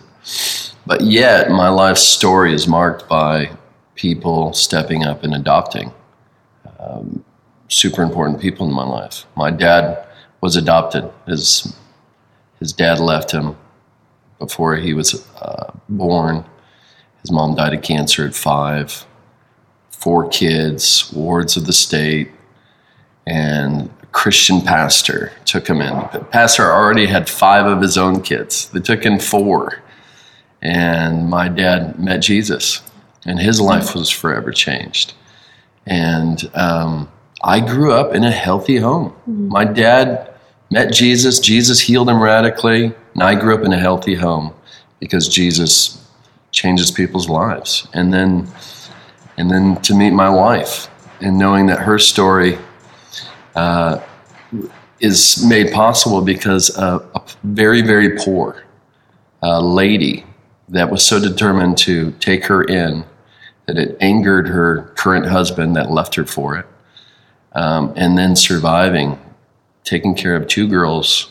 but 0.87 1.03
yet, 1.03 1.51
my 1.51 1.69
life 1.69 1.99
story 1.99 2.55
is 2.55 2.67
marked 2.67 3.09
by 3.09 3.51
people 3.95 4.53
stepping 4.53 5.05
up 5.05 5.23
and 5.25 5.35
adopting. 5.35 5.93
Um, 6.79 7.25
super 7.69 8.03
important 8.03 8.41
people 8.41 8.67
in 8.67 8.73
my 8.73 8.85
life. 8.85 9.27
My 9.37 9.51
dad 9.51 10.07
was 10.41 10.57
adopted. 10.57 11.11
His 11.27 11.77
his 12.59 12.73
dad 12.73 12.99
left 12.99 13.31
him 13.31 13.57
before 14.39 14.77
he 14.77 14.95
was 14.95 15.29
uh, 15.37 15.73
born. 15.89 16.45
His 17.21 17.31
mom 17.31 17.55
died 17.55 17.75
of 17.75 17.83
cancer 17.83 18.27
at 18.27 18.35
five. 18.35 19.05
Four 19.91 20.29
kids, 20.29 21.13
wards 21.13 21.57
of 21.57 21.67
the 21.67 21.73
state, 21.73 22.31
and 23.27 23.91
a 24.03 24.07
Christian 24.07 24.61
pastor 24.61 25.33
took 25.45 25.69
him 25.69 25.81
in. 25.81 25.95
The 26.13 26.25
pastor 26.31 26.73
already 26.73 27.07
had 27.07 27.29
five 27.29 27.67
of 27.67 27.83
his 27.83 27.99
own 27.99 28.23
kids. 28.23 28.69
They 28.71 28.81
took 28.81 29.05
in 29.05 29.19
four 29.19 29.83
and 30.63 31.29
my 31.29 31.49
dad 31.49 31.99
met 31.99 32.19
Jesus, 32.19 32.83
and 33.25 33.39
his 33.39 33.61
life 33.61 33.95
was 33.95 34.11
forever 34.11 34.53
changed. 34.53 35.15
And 35.87 36.51
um, 36.55 37.11
I 37.43 37.61
grew 37.61 37.93
up 37.93 38.15
in 38.15 38.25
a 38.25 38.31
healthy 38.31 38.77
home. 38.77 39.11
Mm-hmm. 39.11 39.49
My 39.49 39.65
dad 39.65 40.35
met 40.71 40.93
Jesus, 40.93 41.39
Jesus 41.39 41.81
healed 41.81 42.09
him 42.09 42.21
radically, 42.21 42.93
and 43.15 43.23
I 43.23 43.35
grew 43.35 43.55
up 43.55 43.65
in 43.65 43.73
a 43.73 43.79
healthy 43.79 44.15
home 44.15 44.53
because 45.01 45.29
Jesus 45.29 46.05
changes 46.51 46.91
people's 46.91 47.29
lives. 47.29 47.87
And 47.95 48.13
then, 48.13 48.49
and 49.37 49.51
then 49.51 49.81
to 49.83 49.95
meet 49.95 50.11
my 50.11 50.29
wife 50.29 50.89
and 51.21 51.39
knowing 51.39 51.67
that 51.67 51.79
her 51.79 51.99
story 51.99 52.59
uh, 53.55 54.01
is 55.01 55.45
made 55.49 55.73
possible 55.73 56.23
because 56.23 56.77
a 56.77 57.01
very, 57.45 57.83
very 57.83 58.17
poor 58.19 58.65
uh, 59.43 59.61
lady 59.61 60.25
that 60.69 60.91
was 60.91 61.05
so 61.05 61.21
determined 61.21 61.79
to 61.79 62.13
take 62.13 62.45
her 62.47 62.63
in 62.63 63.05
that 63.67 63.79
it 63.79 63.97
angered 64.01 64.49
her 64.49 64.93
current 64.97 65.27
husband 65.27 65.77
that 65.77 65.91
left 65.91 66.15
her 66.15 66.25
for 66.25 66.57
it. 66.57 66.67
Um, 67.53 67.93
and 67.97 68.17
then 68.17 68.37
surviving, 68.37 69.19
taking 69.85 70.15
care 70.15 70.37
of 70.37 70.47
two 70.49 70.69
girls 70.69 71.31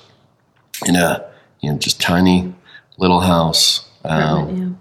in 0.85 0.95
a 0.95 1.27
you 1.61 1.71
know 1.71 1.77
just 1.77 2.01
tiny 2.01 2.53
little 2.97 3.21
house, 3.21 3.87
um, 4.03 4.77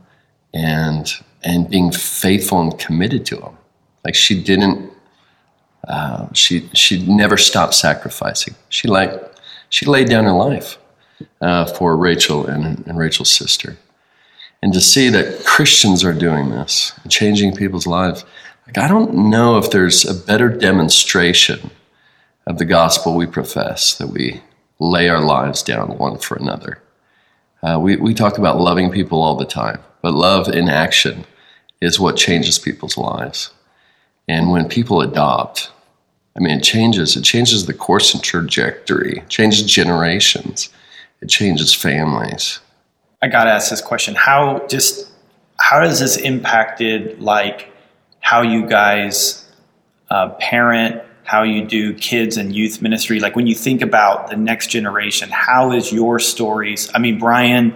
yeah. 0.52 0.60
and 0.60 1.12
and 1.42 1.70
being 1.70 1.92
faithful 1.92 2.60
and 2.60 2.78
committed 2.78 3.24
to 3.26 3.36
them. 3.36 3.56
Like 4.04 4.14
she 4.14 4.42
didn't, 4.42 4.90
uh, 5.86 6.26
she 6.32 6.68
she 6.72 7.06
never 7.06 7.36
stopped 7.36 7.74
sacrificing. 7.74 8.54
She 8.70 8.88
like 8.88 9.22
she 9.68 9.86
laid 9.86 10.08
down 10.08 10.24
her 10.24 10.32
life 10.32 10.78
uh, 11.40 11.66
for 11.66 11.96
Rachel 11.96 12.46
and, 12.46 12.86
and 12.86 12.98
Rachel's 12.98 13.30
sister 13.32 13.76
and 14.66 14.74
to 14.74 14.80
see 14.80 15.08
that 15.10 15.44
Christians 15.44 16.02
are 16.02 16.12
doing 16.12 16.50
this 16.50 16.92
changing 17.08 17.54
people's 17.54 17.86
lives. 17.86 18.24
Like, 18.66 18.78
I 18.78 18.88
don't 18.88 19.30
know 19.30 19.58
if 19.58 19.70
there's 19.70 20.04
a 20.04 20.12
better 20.12 20.48
demonstration 20.48 21.70
of 22.48 22.58
the 22.58 22.64
gospel 22.64 23.14
we 23.14 23.26
profess 23.26 23.96
that 23.98 24.08
we 24.08 24.42
lay 24.80 25.08
our 25.08 25.22
lives 25.22 25.62
down 25.62 25.96
one 25.98 26.18
for 26.18 26.34
another. 26.34 26.82
Uh, 27.62 27.78
we, 27.80 27.94
we 27.94 28.12
talk 28.12 28.38
about 28.38 28.58
loving 28.58 28.90
people 28.90 29.22
all 29.22 29.36
the 29.36 29.44
time, 29.44 29.78
but 30.02 30.14
love 30.14 30.48
in 30.48 30.68
action 30.68 31.26
is 31.80 32.00
what 32.00 32.16
changes 32.16 32.58
people's 32.58 32.98
lives. 32.98 33.50
And 34.26 34.50
when 34.50 34.68
people 34.68 35.00
adopt, 35.00 35.70
I 36.36 36.40
mean, 36.40 36.58
it 36.58 36.64
changes. 36.64 37.16
It 37.16 37.22
changes 37.22 37.66
the 37.66 37.72
course 37.72 38.14
and 38.14 38.20
trajectory, 38.24 39.22
changes 39.28 39.62
generations, 39.62 40.70
it 41.20 41.28
changes 41.28 41.72
families. 41.72 42.58
I 43.22 43.28
got 43.28 43.44
to 43.44 43.50
ask 43.50 43.70
this 43.70 43.80
question. 43.80 44.14
How 44.14 44.66
just 44.68 45.10
how 45.58 45.80
has 45.80 46.00
this 46.00 46.16
impacted 46.16 47.20
like 47.20 47.72
how 48.20 48.42
you 48.42 48.66
guys 48.66 49.44
uh, 50.10 50.30
parent, 50.38 51.02
how 51.24 51.42
you 51.42 51.64
do 51.64 51.94
kids 51.94 52.36
and 52.36 52.54
youth 52.54 52.82
ministry? 52.82 53.20
Like 53.20 53.34
when 53.34 53.46
you 53.46 53.54
think 53.54 53.82
about 53.82 54.28
the 54.28 54.36
next 54.36 54.68
generation, 54.68 55.30
how 55.30 55.72
is 55.72 55.92
your 55.92 56.18
stories? 56.18 56.90
I 56.94 56.98
mean, 56.98 57.18
Brian, 57.18 57.74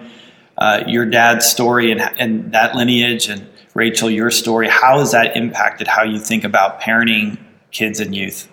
uh, 0.59 0.85
your 0.87 1.07
dad's 1.07 1.47
story 1.47 1.91
and, 1.91 2.01
and 2.19 2.53
that 2.53 2.75
lineage, 2.75 3.29
and 3.29 3.47
Rachel, 3.75 4.11
your 4.11 4.31
story. 4.31 4.69
How 4.69 4.99
has 4.99 5.13
that 5.13 5.37
impacted 5.37 5.89
how 5.89 6.03
you 6.03 6.19
think 6.19 6.45
about 6.45 6.81
parenting 6.81 7.39
kids 7.71 7.99
and 7.99 8.15
youth? 8.15 8.49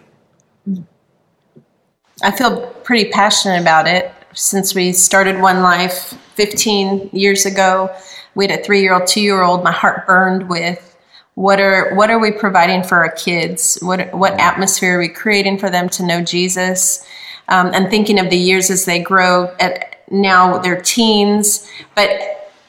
I 2.24 2.32
feel 2.32 2.68
pretty 2.84 3.12
passionate 3.12 3.62
about 3.62 3.88
it 3.88 4.12
since 4.38 4.76
we 4.76 4.94
started 4.94 5.42
One 5.42 5.64
Life 5.64 6.16
15 6.36 7.10
years 7.12 7.46
ago. 7.46 7.94
We 8.36 8.48
had 8.48 8.60
a 8.60 8.64
three 8.64 8.82
year 8.82 8.94
old, 8.94 9.08
two 9.08 9.22
year 9.22 9.42
old. 9.42 9.64
My 9.64 9.72
heart 9.72 10.06
burned 10.06 10.48
with 10.48 10.96
what 11.34 11.60
are 11.60 11.94
what 11.96 12.10
are 12.10 12.20
we 12.20 12.32
providing 12.32 12.84
for 12.84 12.98
our 12.98 13.12
kids? 13.12 13.80
What 13.82 14.14
what 14.14 14.40
atmosphere 14.40 14.96
are 14.96 15.00
we 15.00 15.10
creating 15.10 15.58
for 15.58 15.70
them 15.70 15.90
to 15.90 16.06
know 16.06 16.22
Jesus? 16.22 17.06
Um, 17.48 17.72
and 17.74 17.90
thinking 17.90 18.20
of 18.20 18.30
the 18.30 18.38
years 18.38 18.70
as 18.70 18.86
they 18.86 19.02
grow. 19.02 19.56
At 19.60 20.04
now 20.12 20.60
they're 20.60 20.82
teens, 20.82 21.70
but 21.96 22.10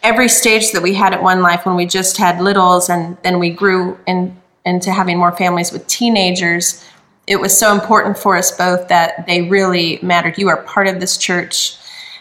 every 0.03 0.29
stage 0.29 0.73
that 0.73 0.83
we 0.83 0.95
had 0.95 1.13
at 1.13 1.23
One 1.23 1.43
Life 1.43 1.67
when 1.67 1.77
we 1.77 1.87
just 1.87 2.17
had 2.17 2.41
littles, 2.41 2.89
and 2.89 3.17
then 3.23 3.39
we 3.39 3.51
grew 3.51 3.99
in, 4.07 4.37
into 4.65 4.91
having 4.93 5.19
more 5.19 5.33
families 5.33 5.71
with 5.71 5.87
teenagers 5.87 6.85
it 7.29 7.39
was 7.39 7.57
so 7.57 7.73
important 7.73 8.17
for 8.17 8.37
us 8.37 8.51
both 8.51 8.89
that 8.89 9.27
they 9.27 9.43
really 9.43 9.99
mattered. 10.03 10.39
You 10.39 10.49
are 10.49 10.63
part 10.63 10.89
of 10.89 10.99
this 10.99 11.19
church 11.19 11.77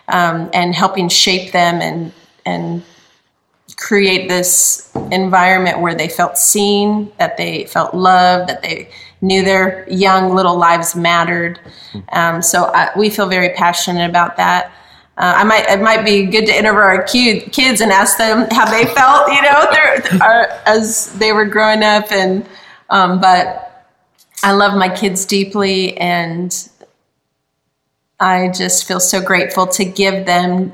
um, 0.09 0.49
and 0.53 0.75
helping 0.75 1.09
shape 1.09 1.51
them 1.53 1.81
and 1.81 2.11
and 2.45 2.83
create 3.77 4.27
this 4.27 4.91
environment 5.11 5.81
where 5.81 5.93
they 5.93 6.09
felt 6.09 6.37
seen, 6.37 7.11
that 7.19 7.37
they 7.37 7.65
felt 7.65 7.93
loved, 7.93 8.49
that 8.49 8.61
they 8.61 8.89
knew 9.21 9.43
their 9.43 9.87
young 9.89 10.33
little 10.33 10.57
lives 10.57 10.95
mattered. 10.95 11.59
Um, 12.11 12.41
so 12.41 12.65
I, 12.73 12.89
we 12.97 13.09
feel 13.09 13.27
very 13.27 13.49
passionate 13.49 14.09
about 14.09 14.37
that. 14.37 14.71
Uh, 15.17 15.33
I 15.37 15.43
might 15.43 15.69
it 15.69 15.81
might 15.81 16.03
be 16.03 16.25
good 16.25 16.45
to 16.45 16.55
interview 16.55 16.79
our 16.79 17.03
kids 17.03 17.81
and 17.81 17.91
ask 17.91 18.17
them 18.17 18.47
how 18.51 18.69
they 18.69 18.85
felt, 18.85 19.31
you 19.31 19.41
know, 19.41 20.47
as 20.65 21.13
they 21.13 21.31
were 21.33 21.45
growing 21.45 21.81
up, 21.81 22.11
and 22.11 22.45
um, 22.89 23.19
but 23.19 23.76
I 24.43 24.51
love 24.53 24.77
my 24.77 24.89
kids 24.89 25.25
deeply, 25.25 25.97
and 25.97 26.53
I 28.19 28.49
just 28.49 28.87
feel 28.87 28.99
so 28.99 29.21
grateful 29.21 29.67
to 29.67 29.85
give 29.85 30.25
them, 30.25 30.73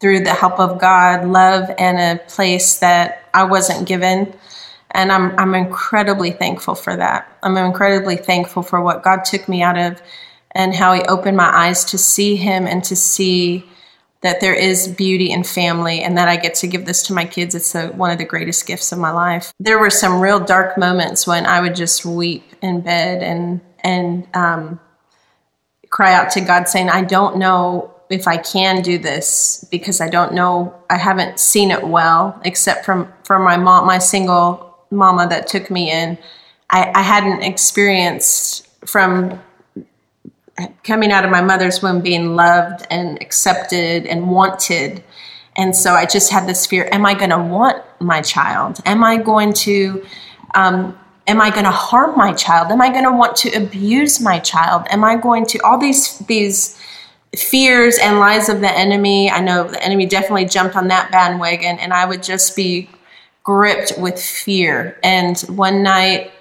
through 0.00 0.20
the 0.20 0.34
help 0.34 0.60
of 0.60 0.78
God, 0.78 1.26
love 1.26 1.70
and 1.78 2.18
a 2.18 2.22
place 2.24 2.78
that 2.80 3.28
I 3.32 3.44
wasn't 3.44 3.88
given. 3.88 4.34
And 4.90 5.10
I'm, 5.10 5.38
I'm 5.38 5.54
incredibly 5.54 6.30
thankful 6.30 6.74
for 6.74 6.94
that. 6.94 7.38
I'm 7.42 7.56
incredibly 7.56 8.16
thankful 8.16 8.62
for 8.62 8.82
what 8.82 9.02
God 9.02 9.24
took 9.24 9.48
me 9.48 9.62
out 9.62 9.78
of 9.78 10.02
and 10.50 10.74
how 10.74 10.92
He 10.92 11.02
opened 11.02 11.36
my 11.36 11.48
eyes 11.48 11.84
to 11.86 11.98
see 11.98 12.36
Him 12.36 12.66
and 12.66 12.84
to 12.84 12.94
see 12.94 13.64
that 14.24 14.40
there 14.40 14.54
is 14.54 14.88
beauty 14.88 15.30
in 15.30 15.44
family 15.44 16.00
and 16.00 16.16
that 16.16 16.28
I 16.28 16.36
get 16.36 16.54
to 16.56 16.66
give 16.66 16.86
this 16.86 17.02
to 17.04 17.12
my 17.12 17.26
kids. 17.26 17.54
It's 17.54 17.74
a, 17.74 17.88
one 17.88 18.10
of 18.10 18.16
the 18.16 18.24
greatest 18.24 18.66
gifts 18.66 18.90
of 18.90 18.98
my 18.98 19.10
life. 19.12 19.52
There 19.60 19.78
were 19.78 19.90
some 19.90 20.18
real 20.18 20.40
dark 20.40 20.78
moments 20.78 21.26
when 21.26 21.44
I 21.44 21.60
would 21.60 21.76
just 21.76 22.06
weep 22.06 22.42
in 22.62 22.80
bed 22.80 23.22
and 23.22 23.60
and 23.80 24.26
um, 24.34 24.80
cry 25.90 26.14
out 26.14 26.30
to 26.30 26.40
God, 26.40 26.68
saying, 26.68 26.88
"I 26.88 27.04
don't 27.04 27.36
know 27.36 27.94
if 28.08 28.26
I 28.26 28.38
can 28.38 28.80
do 28.80 28.96
this 28.96 29.62
because 29.70 30.00
I 30.00 30.08
don't 30.08 30.32
know. 30.32 30.74
I 30.88 30.96
haven't 30.96 31.38
seen 31.38 31.70
it 31.70 31.86
well, 31.86 32.40
except 32.46 32.86
from 32.86 33.12
from 33.24 33.42
my 33.42 33.58
mom, 33.58 33.86
my 33.86 33.98
single 33.98 34.74
mama 34.90 35.28
that 35.28 35.48
took 35.48 35.70
me 35.70 35.90
in. 35.90 36.16
I, 36.70 36.90
I 36.94 37.02
hadn't 37.02 37.42
experienced 37.42 38.66
from 38.86 39.38
coming 40.82 41.10
out 41.10 41.24
of 41.24 41.30
my 41.30 41.40
mother's 41.40 41.82
womb 41.82 42.00
being 42.00 42.36
loved 42.36 42.86
and 42.90 43.20
accepted 43.20 44.06
and 44.06 44.30
wanted. 44.30 45.02
And 45.56 45.74
so 45.74 45.94
I 45.94 46.06
just 46.06 46.30
had 46.30 46.48
this 46.48 46.66
fear 46.66 46.88
Am 46.92 47.06
I 47.06 47.14
going 47.14 47.30
to 47.30 47.38
want 47.38 47.82
my 48.00 48.22
child? 48.22 48.80
Am 48.86 49.04
I 49.04 49.16
going 49.16 49.52
to. 49.54 50.04
Um, 50.54 50.98
am 51.26 51.40
I 51.40 51.50
going 51.50 51.64
to 51.64 51.70
harm 51.70 52.16
my 52.16 52.32
child? 52.32 52.70
Am 52.70 52.80
I 52.80 52.90
going 52.90 53.04
to 53.04 53.12
want 53.12 53.36
to 53.36 53.50
abuse 53.52 54.20
my 54.20 54.38
child? 54.38 54.86
Am 54.90 55.02
I 55.04 55.16
going 55.16 55.46
to 55.46 55.58
all 55.60 55.78
these 55.78 56.18
these 56.20 56.78
fears 57.36 57.98
and 58.00 58.18
lies 58.18 58.48
of 58.48 58.60
the 58.60 58.70
enemy? 58.70 59.30
I 59.30 59.40
know 59.40 59.68
the 59.68 59.82
enemy 59.82 60.06
definitely 60.06 60.46
jumped 60.46 60.76
on 60.76 60.88
that 60.88 61.10
bandwagon, 61.10 61.78
and 61.78 61.92
I 61.92 62.04
would 62.04 62.22
just 62.22 62.54
be 62.54 62.88
gripped 63.42 63.94
with 63.98 64.20
fear. 64.20 64.98
And 65.02 65.38
one 65.42 65.82
night, 65.82 66.32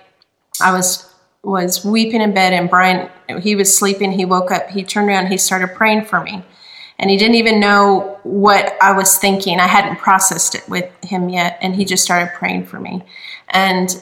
I 0.61 0.71
was 0.71 1.12
was 1.43 1.83
weeping 1.83 2.21
in 2.21 2.33
bed 2.33 2.53
and 2.53 2.69
Brian 2.69 3.09
he 3.41 3.55
was 3.55 3.77
sleeping. 3.77 4.11
He 4.11 4.25
woke 4.25 4.51
up 4.51 4.69
he 4.69 4.83
turned 4.83 5.09
around 5.09 5.27
he 5.27 5.37
started 5.37 5.75
praying 5.75 6.05
for 6.05 6.21
me. 6.21 6.43
And 6.99 7.09
he 7.09 7.17
didn't 7.17 7.35
even 7.35 7.59
know 7.59 8.19
what 8.23 8.77
I 8.81 8.93
was 8.93 9.17
thinking. 9.17 9.59
I 9.59 9.67
hadn't 9.67 9.97
processed 9.97 10.55
it 10.55 10.67
with 10.69 10.89
him 11.03 11.27
yet 11.29 11.57
and 11.61 11.75
he 11.75 11.85
just 11.85 12.03
started 12.03 12.33
praying 12.33 12.65
for 12.65 12.79
me. 12.79 13.03
And 13.49 14.01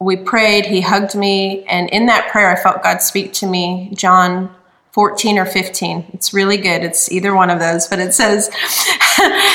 we 0.00 0.16
prayed 0.16 0.66
he 0.66 0.80
hugged 0.80 1.14
me 1.14 1.64
and 1.64 1.88
in 1.90 2.06
that 2.06 2.30
prayer 2.30 2.50
I 2.50 2.60
felt 2.60 2.82
God 2.82 3.00
speak 3.00 3.32
to 3.34 3.46
me 3.46 3.92
John 3.94 4.52
14 4.92 5.38
or 5.38 5.46
15. 5.46 6.04
It's 6.12 6.34
really 6.34 6.58
good. 6.58 6.84
It's 6.84 7.10
either 7.10 7.34
one 7.34 7.48
of 7.48 7.58
those, 7.58 7.88
but 7.88 7.98
it 7.98 8.12
says 8.12 8.50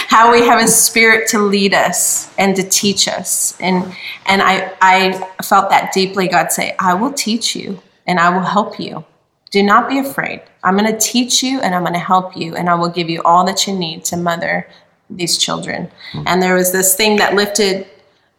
how 0.08 0.32
we 0.32 0.42
have 0.42 0.62
a 0.62 0.68
spirit 0.68 1.30
to 1.30 1.40
lead 1.40 1.76
us 1.76 2.34
and 2.40 2.56
to 2.56 2.64
teach 2.64 3.08
us. 3.08 3.56
And 3.60 3.96
and 4.26 4.42
I 4.42 4.74
I 4.82 5.30
felt 5.44 5.70
that 5.70 5.94
deeply 5.94 6.28
God 6.28 6.52
say, 6.52 6.76
"I 6.80 6.96
will 6.96 7.14
teach 7.14 7.56
you 7.56 7.80
and 8.08 8.20
I 8.20 8.30
will 8.30 8.46
help 8.46 8.80
you. 8.80 9.06
Do 9.52 9.62
not 9.62 9.88
be 9.88 10.00
afraid. 10.00 10.42
I'm 10.64 10.76
going 10.76 10.92
to 10.92 11.00
teach 11.00 11.44
you 11.44 11.62
and 11.62 11.74
I'm 11.74 11.84
going 11.84 11.94
to 11.94 12.00
help 12.00 12.36
you 12.36 12.56
and 12.56 12.68
I 12.70 12.76
will 12.76 12.90
give 12.90 13.10
you 13.10 13.22
all 13.22 13.46
that 13.46 13.68
you 13.68 13.78
need 13.78 14.06
to 14.06 14.18
mother 14.18 14.68
these 15.10 15.38
children." 15.38 15.92
Mm-hmm. 16.14 16.24
And 16.26 16.42
there 16.42 16.56
was 16.56 16.72
this 16.72 16.96
thing 16.96 17.18
that 17.18 17.36
lifted 17.36 17.88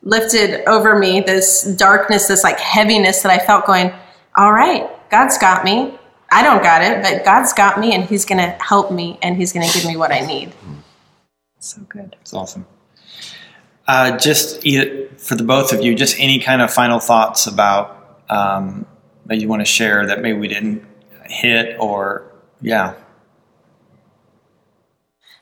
lifted 0.02 0.68
over 0.68 0.98
me, 0.98 1.20
this 1.20 1.62
darkness, 1.62 2.26
this 2.26 2.42
like 2.42 2.58
heaviness 2.58 3.22
that 3.22 3.30
I 3.30 3.38
felt 3.38 3.66
going, 3.66 3.92
"All 4.36 4.52
right, 4.52 4.90
God's 5.10 5.38
got 5.38 5.64
me. 5.64 5.97
I 6.30 6.42
don't 6.42 6.62
got 6.62 6.82
it, 6.82 7.02
but 7.02 7.24
God's 7.24 7.52
got 7.52 7.80
me 7.80 7.94
and 7.94 8.04
He's 8.04 8.24
going 8.24 8.38
to 8.38 8.50
help 8.62 8.92
me 8.92 9.18
and 9.22 9.36
He's 9.36 9.52
going 9.52 9.66
to 9.66 9.72
give 9.72 9.86
me 9.86 9.96
what 9.96 10.12
I 10.12 10.20
need. 10.20 10.52
So 11.58 11.80
good. 11.88 12.16
It's 12.20 12.34
awesome. 12.34 12.66
Uh, 13.86 14.18
just 14.18 14.62
for 15.18 15.34
the 15.34 15.44
both 15.44 15.72
of 15.72 15.82
you, 15.82 15.94
just 15.94 16.20
any 16.20 16.38
kind 16.38 16.60
of 16.60 16.72
final 16.72 16.98
thoughts 16.98 17.46
about 17.46 18.22
um, 18.28 18.86
that 19.26 19.38
you 19.40 19.48
want 19.48 19.60
to 19.60 19.64
share 19.66 20.06
that 20.06 20.20
maybe 20.20 20.38
we 20.38 20.48
didn't 20.48 20.86
hit 21.24 21.76
or, 21.80 22.30
yeah. 22.60 22.94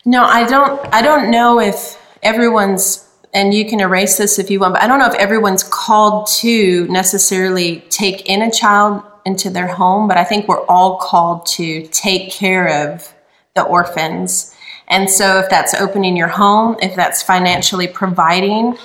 No, 0.05 0.23
I 0.23 0.47
don't. 0.47 0.81
I 0.95 1.03
don't 1.03 1.33
know 1.33 1.59
if 1.59 2.01
everyone's 2.23 3.07
and 3.35 3.53
you 3.53 3.69
can 3.69 3.81
erase 3.81 4.17
this 4.17 4.39
if 4.39 4.51
you 4.51 4.61
want, 4.61 4.75
but 4.75 4.83
I 4.83 4.87
don't 4.87 5.01
know 5.01 5.07
if 5.07 5.15
everyone's 5.15 5.65
called 5.65 6.29
to 6.39 6.87
necessarily 6.87 7.81
take 7.91 8.27
in 8.27 8.41
a 8.41 8.51
child 8.51 9.03
into 9.27 9.51
their 9.51 9.67
home, 9.67 10.09
but 10.09 10.17
I 10.17 10.25
think 10.25 10.49
we're 10.49 10.65
all 10.67 10.99
called 10.99 11.45
to 11.47 11.87
take 11.89 12.31
care 12.31 12.91
of 12.91 13.13
the 13.55 13.63
orphans. 13.63 14.55
And 14.89 15.11
so, 15.11 15.41
if 15.41 15.51
that's 15.51 15.75
opening 15.75 16.17
your 16.17 16.29
home, 16.29 16.77
if 16.81 16.95
that's 16.95 17.23
financially 17.23 17.89
providing 17.89 18.79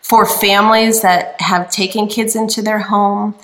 for 0.00 0.24
families 0.24 1.02
that 1.02 1.38
have 1.40 1.68
taken 1.70 2.06
kids 2.06 2.36
into 2.36 2.62
their 2.62 2.78
home, 2.78 3.34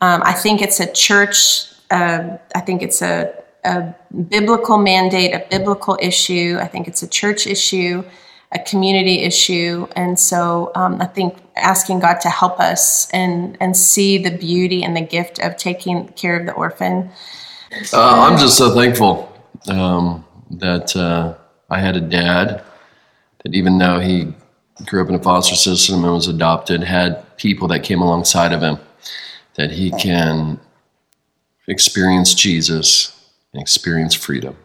um, 0.00 0.20
I 0.24 0.32
think 0.32 0.60
it's 0.60 0.80
a 0.80 0.92
church, 0.92 1.66
uh, 1.90 2.38
I 2.54 2.60
think 2.60 2.82
it's 2.82 3.00
a, 3.00 3.32
a 3.64 3.94
biblical 4.28 4.78
mandate, 4.78 5.32
a 5.32 5.46
biblical 5.48 5.96
issue. 6.02 6.58
I 6.60 6.66
think 6.66 6.88
it's 6.88 7.02
a 7.02 7.08
church 7.08 7.46
issue 7.46 8.04
a 8.52 8.58
community 8.58 9.20
issue. 9.20 9.86
And 9.94 10.18
so 10.18 10.72
um, 10.74 11.00
I 11.00 11.06
think 11.06 11.38
asking 11.56 12.00
God 12.00 12.20
to 12.22 12.28
help 12.28 12.58
us 12.58 13.08
and, 13.10 13.56
and 13.60 13.76
see 13.76 14.18
the 14.18 14.36
beauty 14.36 14.82
and 14.82 14.96
the 14.96 15.00
gift 15.00 15.38
of 15.38 15.56
taking 15.56 16.08
care 16.08 16.38
of 16.38 16.46
the 16.46 16.52
orphan. 16.52 17.10
Uh, 17.92 18.26
I'm 18.28 18.38
just 18.38 18.56
so 18.56 18.74
thankful 18.74 19.32
um, 19.68 20.24
that 20.50 20.96
uh, 20.96 21.34
I 21.68 21.78
had 21.78 21.96
a 21.96 22.00
dad 22.00 22.64
that, 23.44 23.54
even 23.54 23.78
though 23.78 24.00
he 24.00 24.32
grew 24.86 25.02
up 25.02 25.08
in 25.08 25.14
a 25.14 25.22
foster 25.22 25.54
system 25.54 26.02
and 26.04 26.12
was 26.12 26.26
adopted, 26.26 26.82
had 26.82 27.24
people 27.36 27.68
that 27.68 27.84
came 27.84 28.00
alongside 28.00 28.52
of 28.52 28.60
him 28.60 28.78
that 29.54 29.70
he 29.70 29.90
can 29.92 30.58
experience 31.68 32.34
Jesus 32.34 33.16
and 33.52 33.62
experience 33.62 34.14
freedom. 34.14 34.56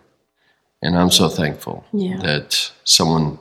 And 0.81 0.97
I'm 0.97 1.11
so 1.11 1.29
thankful 1.29 1.85
yeah. 1.93 2.17
that 2.17 2.71
someone 2.83 3.39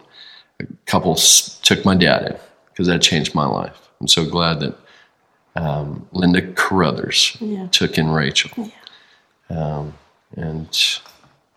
a 0.61 0.67
couple 0.87 1.14
took 1.14 1.85
my 1.85 1.95
dad 1.95 2.27
in 2.27 2.37
because 2.71 2.87
that 2.87 3.03
changed 3.03 3.35
my 3.35 3.47
life. 3.47 3.88
I'm 4.01 4.09
so 4.09 4.25
glad 4.25 4.61
that 4.61 4.77
um, 5.57 6.09
Linda 6.12 6.53
Carruthers 6.53 7.37
yeah. 7.40 7.69
took 7.69 7.97
in 7.97 8.11
Rachel 8.11 8.51
yeah. 9.51 9.77
um, 9.77 9.95
and 10.37 10.69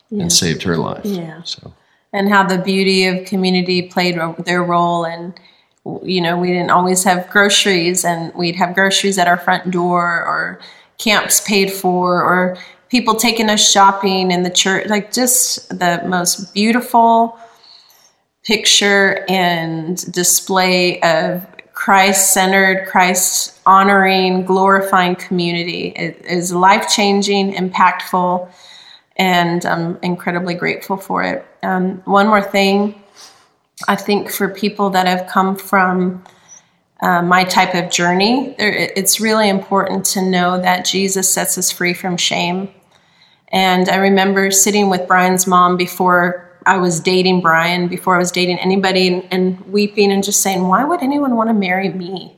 yeah. 0.10 0.22
and 0.22 0.32
saved 0.32 0.64
her 0.64 0.78
life. 0.78 1.06
Yeah. 1.06 1.42
So 1.44 1.74
and 2.14 2.30
how 2.30 2.44
the 2.44 2.58
beauty 2.58 3.06
of 3.06 3.26
community 3.26 3.82
played 3.84 4.20
their 4.46 4.64
role 4.64 5.06
and 5.06 5.34
you 6.04 6.22
know 6.22 6.38
we 6.38 6.48
didn't 6.48 6.72
always 6.72 7.04
have 7.04 7.30
groceries 7.30 8.04
and 8.04 8.34
we'd 8.34 8.56
have 8.56 8.76
groceries 8.76 9.18
at 9.18 9.28
our 9.28 9.38
front 9.38 9.72
door 9.72 10.26
or 10.26 10.60
camps 10.98 11.42
paid 11.48 11.72
for 11.72 12.22
or 12.22 12.58
people 12.90 13.16
taking 13.16 13.50
us 13.50 13.70
shopping 13.70 14.32
in 14.32 14.44
the 14.44 14.50
church 14.50 14.88
like 14.88 15.12
just 15.12 15.70
the 15.70 16.02
most 16.06 16.54
beautiful 16.54 17.38
picture 18.48 19.26
and 19.28 20.10
display 20.14 21.02
of 21.02 21.46
Christ 21.74 22.34
centered, 22.34 22.88
Christ 22.88 23.60
honoring, 23.66 24.46
glorifying 24.46 25.18
community. 25.18 25.90
It 25.90 26.26
is 26.26 26.54
life 26.54 26.90
changing, 26.90 27.54
impactful, 27.54 28.50
and 29.18 29.66
I'm 29.66 30.00
incredibly 30.02 30.54
grateful 30.54 30.96
for 30.96 31.24
it. 31.24 31.46
Um, 31.62 31.98
one 32.06 32.28
more 32.28 32.42
thing 32.42 32.96
I 33.86 33.98
think 33.98 34.32
for 34.32 34.48
people 34.48 34.92
that 34.92 35.08
have 35.08 35.28
come 35.28 35.58
from 35.58 36.24
uh, 37.02 37.22
my 37.22 37.44
type 37.44 37.76
of 37.76 37.92
journey, 37.92 38.56
it's 38.58 39.20
really 39.20 39.50
important 39.50 40.06
to 40.06 40.22
know 40.22 40.60
that 40.60 40.86
Jesus 40.86 41.32
sets 41.32 41.58
us 41.58 41.70
free 41.70 41.94
from 41.94 42.16
shame. 42.16 42.70
And 43.50 43.90
I 43.90 43.98
remember 43.98 44.52
sitting 44.52 44.90
with 44.90 45.06
Brian's 45.06 45.46
mom 45.48 45.76
before 45.76 46.47
I 46.68 46.78
was 46.78 47.00
dating 47.00 47.42
Brian, 47.42 47.88
before 47.88 48.16
I 48.16 48.18
was 48.20 48.32
dating 48.32 48.60
anybody, 48.60 49.08
and, 49.08 49.28
and 49.32 49.60
weeping 49.68 50.12
and 50.12 50.24
just 50.24 50.42
saying, 50.42 50.68
why 50.68 50.84
would 50.84 51.02
anyone 51.02 51.36
want 51.36 51.50
to 51.50 51.54
marry 51.54 51.90
me? 51.90 52.36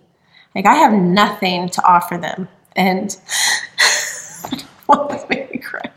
Like, 0.53 0.65
I 0.65 0.75
have 0.75 0.93
nothing 0.93 1.67
to 1.69 1.83
offer 1.83 2.17
them. 2.17 2.47
And 2.75 3.17
what 4.85 5.29
made 5.29 5.49
me 5.51 5.57
cry? 5.57 5.91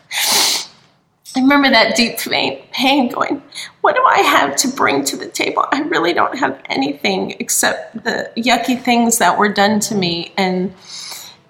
I 1.34 1.40
remember 1.40 1.70
that 1.70 1.94
deep 1.94 2.18
pain, 2.18 2.62
pain 2.72 3.10
going, 3.10 3.42
what 3.82 3.96
do 3.96 4.02
I 4.02 4.18
have 4.18 4.56
to 4.56 4.68
bring 4.68 5.04
to 5.04 5.16
the 5.16 5.28
table? 5.28 5.66
I 5.70 5.80
really 5.80 6.12
don't 6.12 6.38
have 6.38 6.60
anything 6.66 7.32
except 7.38 8.04
the 8.04 8.30
yucky 8.36 8.80
things 8.80 9.18
that 9.18 9.38
were 9.38 9.48
done 9.48 9.80
to 9.80 9.94
me 9.94 10.32
and 10.36 10.74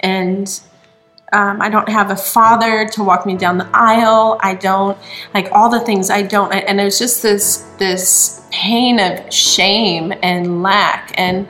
and 0.01 0.61
um, 1.33 1.63
I 1.63 1.71
don't 1.71 1.89
have 1.89 2.11
a 2.11 2.17
father 2.17 2.87
to 2.89 3.03
walk 3.03 3.25
me 3.25 3.37
down 3.37 3.59
the 3.59 3.69
aisle. 3.73 4.39
I 4.41 4.55
don't 4.55 4.99
like 5.33 5.49
all 5.53 5.71
the 5.71 5.81
things 5.81 6.11
I 6.11 6.23
don't, 6.23 6.53
and 6.53 6.81
it 6.81 6.85
was 6.85 6.99
just 6.99 7.23
this 7.23 7.59
this 7.79 8.47
pain 8.51 9.01
of 9.01 9.33
shame 9.33 10.13
and 10.23 10.63
lack 10.63 11.13
and 11.17 11.49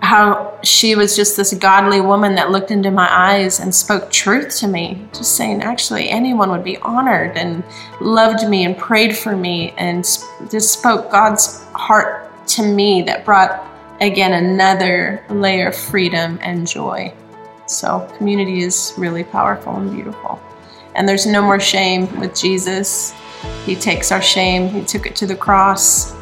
how 0.00 0.56
she 0.62 0.94
was 0.94 1.16
just 1.16 1.36
this 1.36 1.52
godly 1.54 2.00
woman 2.00 2.36
that 2.36 2.50
looked 2.52 2.70
into 2.70 2.92
my 2.92 3.08
eyes 3.10 3.58
and 3.58 3.74
spoke 3.74 4.10
truth 4.10 4.56
to 4.58 4.68
me, 4.68 5.04
just 5.12 5.36
saying, 5.36 5.62
actually, 5.62 6.08
anyone 6.08 6.50
would 6.50 6.62
be 6.62 6.76
honored 6.78 7.36
and 7.36 7.64
loved 8.00 8.48
me 8.48 8.64
and 8.64 8.78
prayed 8.78 9.16
for 9.16 9.36
me 9.36 9.74
and 9.78 10.04
just 10.48 10.72
spoke 10.72 11.10
God's 11.10 11.64
heart 11.72 12.30
to 12.48 12.62
me 12.62 13.02
that 13.02 13.24
brought, 13.24 13.66
again, 14.00 14.32
another 14.32 15.24
layer 15.28 15.68
of 15.68 15.76
freedom 15.76 16.38
and 16.40 16.68
joy. 16.68 17.12
So, 17.66 18.08
community 18.16 18.62
is 18.62 18.94
really 18.96 19.24
powerful 19.24 19.76
and 19.76 19.90
beautiful. 19.92 20.40
And 20.94 21.08
there's 21.08 21.26
no 21.26 21.42
more 21.42 21.60
shame 21.60 22.18
with 22.18 22.34
Jesus. 22.34 23.12
He 23.64 23.74
takes 23.76 24.12
our 24.12 24.22
shame, 24.22 24.68
He 24.68 24.84
took 24.84 25.06
it 25.06 25.16
to 25.16 25.26
the 25.26 25.36
cross, 25.36 26.14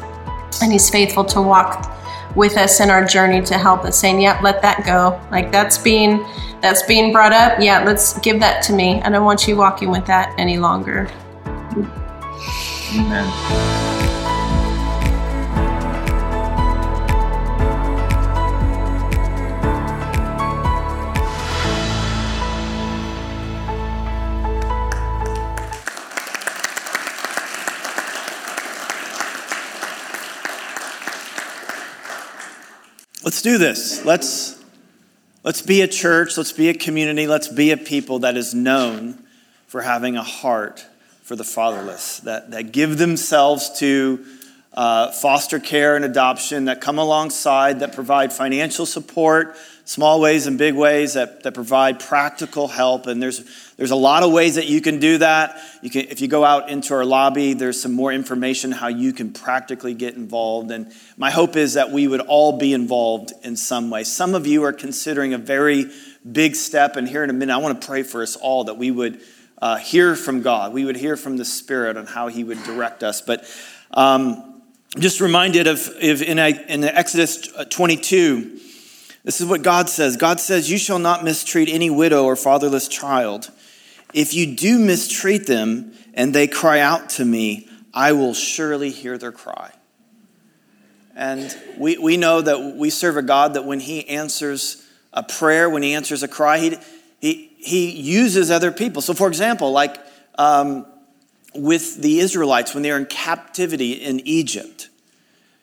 and 0.61 0.71
He's 0.71 0.89
faithful 0.89 1.23
to 1.25 1.41
walk 1.41 1.91
with 2.35 2.57
us 2.57 2.79
in 2.79 2.89
our 2.89 3.05
journey 3.05 3.41
to 3.41 3.57
help 3.57 3.85
us 3.85 3.97
saying 3.97 4.21
yep 4.21 4.41
let 4.41 4.61
that 4.61 4.85
go. 4.85 5.19
Like 5.31 5.51
that's 5.51 5.77
being 5.77 6.25
that's 6.61 6.83
being 6.83 7.11
brought 7.13 7.31
up. 7.31 7.59
Yeah 7.59 7.83
let's 7.83 8.19
give 8.19 8.39
that 8.41 8.61
to 8.63 8.73
me. 8.73 9.01
I 9.01 9.09
don't 9.09 9.25
want 9.25 9.47
you 9.47 9.55
walking 9.55 9.89
with 9.89 10.05
that 10.07 10.35
any 10.37 10.57
longer. 10.57 11.09
Amen 12.93 13.94
Let's 33.25 33.41
do 33.41 33.57
this. 33.57 34.05
Let's, 34.05 34.63
let's 35.43 35.63
be 35.63 35.81
a 35.81 35.87
church, 35.87 36.37
let's 36.37 36.51
be 36.51 36.69
a 36.69 36.75
community, 36.75 37.25
let's 37.25 37.47
be 37.47 37.71
a 37.71 37.77
people 37.77 38.19
that 38.19 38.37
is 38.37 38.53
known 38.53 39.17
for 39.65 39.81
having 39.81 40.15
a 40.15 40.21
heart 40.21 40.85
for 41.23 41.35
the 41.35 41.43
fatherless, 41.43 42.19
that, 42.19 42.51
that 42.51 42.71
give 42.71 42.99
themselves 42.99 43.79
to 43.79 44.23
uh, 44.73 45.11
foster 45.11 45.59
care 45.59 45.95
and 45.95 46.05
adoption, 46.05 46.65
that 46.65 46.81
come 46.81 46.99
alongside, 46.99 47.79
that 47.79 47.95
provide 47.95 48.31
financial 48.31 48.85
support, 48.85 49.55
small 49.85 50.19
ways 50.19 50.47
and 50.47 50.57
big 50.57 50.73
ways 50.73 51.13
that, 51.13 51.43
that 51.43 51.53
provide 51.53 51.99
practical 51.99 52.67
help. 52.67 53.05
And 53.05 53.21
there's, 53.21 53.45
there's 53.77 53.91
a 53.91 53.95
lot 53.95 54.23
of 54.23 54.31
ways 54.31 54.55
that 54.55 54.65
you 54.65 54.81
can 54.81 54.99
do 54.99 55.19
that. 55.19 55.61
You 55.83 55.91
can, 55.91 56.07
if 56.09 56.21
you 56.21 56.27
go 56.27 56.43
out 56.43 56.69
into 56.69 56.95
our 56.95 57.05
lobby, 57.05 57.53
there's 57.53 57.79
some 57.79 57.93
more 57.93 58.11
information 58.11 58.71
how 58.71 58.87
you 58.87 59.13
can 59.13 59.31
practically 59.31 59.93
get 59.93 60.15
involved. 60.15 60.71
And 60.71 60.91
my 61.17 61.29
hope 61.29 61.55
is 61.55 61.75
that 61.75 61.91
we 61.91 62.07
would 62.07 62.21
all 62.21 62.57
be 62.57 62.73
involved 62.73 63.31
in 63.43 63.55
some 63.55 63.91
way. 63.91 64.03
Some 64.03 64.33
of 64.33 64.47
you 64.47 64.63
are 64.63 64.73
considering 64.73 65.33
a 65.33 65.37
very 65.37 65.91
big 66.29 66.55
step. 66.55 66.95
And 66.95 67.07
here 67.07 67.23
in 67.23 67.29
a 67.29 67.33
minute, 67.33 67.53
I 67.53 67.57
want 67.57 67.79
to 67.79 67.87
pray 67.87 68.01
for 68.01 68.23
us 68.23 68.35
all 68.35 68.65
that 68.65 68.77
we 68.77 68.89
would 68.89 69.21
uh, 69.61 69.77
hear 69.77 70.15
from 70.15 70.41
God. 70.41 70.73
We 70.73 70.83
would 70.83 70.97
hear 70.97 71.15
from 71.15 71.37
the 71.37 71.45
Spirit 71.45 71.95
on 71.95 72.07
how 72.07 72.27
He 72.27 72.43
would 72.43 72.61
direct 72.63 73.03
us. 73.03 73.21
But 73.21 73.45
um, 73.91 74.63
just 74.97 75.21
reminded 75.21 75.67
of, 75.67 75.87
of 75.87 76.21
in, 76.23 76.39
in 76.39 76.83
Exodus 76.83 77.47
22, 77.69 78.61
this 79.25 79.41
is 79.41 79.47
what 79.47 79.63
God 79.63 79.89
says 79.89 80.15
God 80.15 80.39
says, 80.39 80.71
You 80.71 80.77
shall 80.77 80.99
not 80.99 81.23
mistreat 81.23 81.67
any 81.67 81.89
widow 81.89 82.23
or 82.23 82.35
fatherless 82.35 82.87
child. 82.87 83.49
If 84.13 84.33
you 84.33 84.55
do 84.55 84.79
mistreat 84.79 85.47
them 85.47 85.91
and 86.13 86.33
they 86.33 86.47
cry 86.47 86.79
out 86.79 87.09
to 87.11 87.25
me, 87.25 87.67
I 87.93 88.13
will 88.13 88.33
surely 88.33 88.91
hear 88.91 89.17
their 89.17 89.33
cry. 89.33 89.71
And 91.15 91.53
we, 91.77 91.97
we 91.97 92.17
know 92.17 92.39
that 92.39 92.75
we 92.77 92.89
serve 92.89 93.17
a 93.17 93.21
God 93.21 93.55
that 93.55 93.65
when 93.65 93.79
He 93.79 94.07
answers 94.07 94.87
a 95.11 95.23
prayer, 95.23 95.69
when 95.69 95.81
He 95.81 95.95
answers 95.95 96.23
a 96.23 96.27
cry, 96.27 96.59
He, 96.59 96.77
he, 97.19 97.51
he 97.57 97.89
uses 97.89 98.51
other 98.51 98.71
people. 98.71 99.01
So, 99.01 99.13
for 99.13 99.27
example, 99.27 99.71
like 99.71 99.97
um, 100.37 100.85
with 101.55 102.01
the 102.01 102.19
Israelites 102.19 102.73
when 102.73 102.83
they're 102.83 102.97
in 102.97 103.05
captivity 103.07 103.93
in 103.93 104.19
Egypt. 104.21 104.89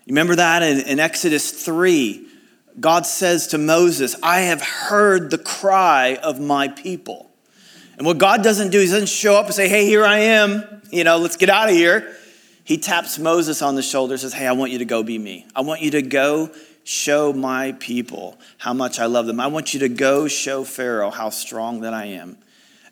You 0.04 0.12
remember 0.12 0.34
that 0.36 0.62
in, 0.62 0.80
in 0.80 0.98
Exodus 0.98 1.50
3? 1.64 2.28
God 2.80 3.06
says 3.06 3.48
to 3.48 3.58
Moses, 3.58 4.16
I 4.22 4.40
have 4.40 4.62
heard 4.62 5.30
the 5.30 5.38
cry 5.38 6.18
of 6.22 6.40
my 6.40 6.68
people. 6.68 7.30
And 7.96 8.06
what 8.06 8.18
God 8.18 8.42
doesn't 8.42 8.70
do, 8.70 8.80
He 8.80 8.86
doesn't 8.86 9.08
show 9.08 9.36
up 9.36 9.46
and 9.46 9.54
say, 9.54 9.68
Hey, 9.68 9.86
here 9.86 10.04
I 10.04 10.18
am, 10.18 10.82
you 10.90 11.04
know, 11.04 11.18
let's 11.18 11.36
get 11.36 11.50
out 11.50 11.68
of 11.68 11.74
here. 11.74 12.16
He 12.64 12.78
taps 12.78 13.18
Moses 13.18 13.60
on 13.60 13.74
the 13.74 13.82
shoulder, 13.82 14.16
says, 14.16 14.32
Hey, 14.32 14.46
I 14.46 14.52
want 14.52 14.72
you 14.72 14.78
to 14.78 14.84
go 14.84 15.02
be 15.02 15.18
me. 15.18 15.46
I 15.54 15.60
want 15.60 15.82
you 15.82 15.90
to 15.92 16.02
go 16.02 16.50
show 16.84 17.32
my 17.32 17.72
people 17.72 18.38
how 18.58 18.72
much 18.72 18.98
I 18.98 19.06
love 19.06 19.26
them. 19.26 19.40
I 19.40 19.46
want 19.46 19.74
you 19.74 19.80
to 19.80 19.88
go 19.88 20.26
show 20.26 20.64
Pharaoh 20.64 21.10
how 21.10 21.30
strong 21.30 21.80
that 21.82 21.94
I 21.94 22.06
am. 22.06 22.36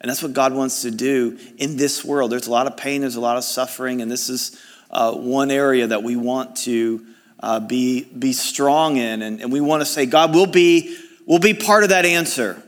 And 0.00 0.08
that's 0.08 0.22
what 0.22 0.32
God 0.32 0.54
wants 0.54 0.82
to 0.82 0.90
do 0.90 1.38
in 1.58 1.76
this 1.76 2.04
world. 2.04 2.32
There's 2.32 2.46
a 2.46 2.50
lot 2.50 2.66
of 2.66 2.76
pain, 2.76 3.02
there's 3.02 3.16
a 3.16 3.20
lot 3.20 3.36
of 3.36 3.44
suffering, 3.44 4.00
and 4.00 4.10
this 4.10 4.28
is 4.28 4.58
uh, 4.90 5.12
one 5.12 5.50
area 5.50 5.86
that 5.86 6.02
we 6.02 6.16
want 6.16 6.56
to 6.56 7.04
uh, 7.40 7.60
be, 7.60 8.04
be 8.04 8.32
strong 8.32 8.96
in. 8.96 9.22
And, 9.22 9.40
and 9.40 9.52
we 9.52 9.60
want 9.60 9.80
to 9.80 9.86
say, 9.86 10.06
God, 10.06 10.34
we'll 10.34 10.46
be, 10.46 10.96
we'll 11.26 11.38
be 11.38 11.54
part 11.54 11.82
of 11.82 11.88
that 11.88 12.04
answer. 12.04 12.62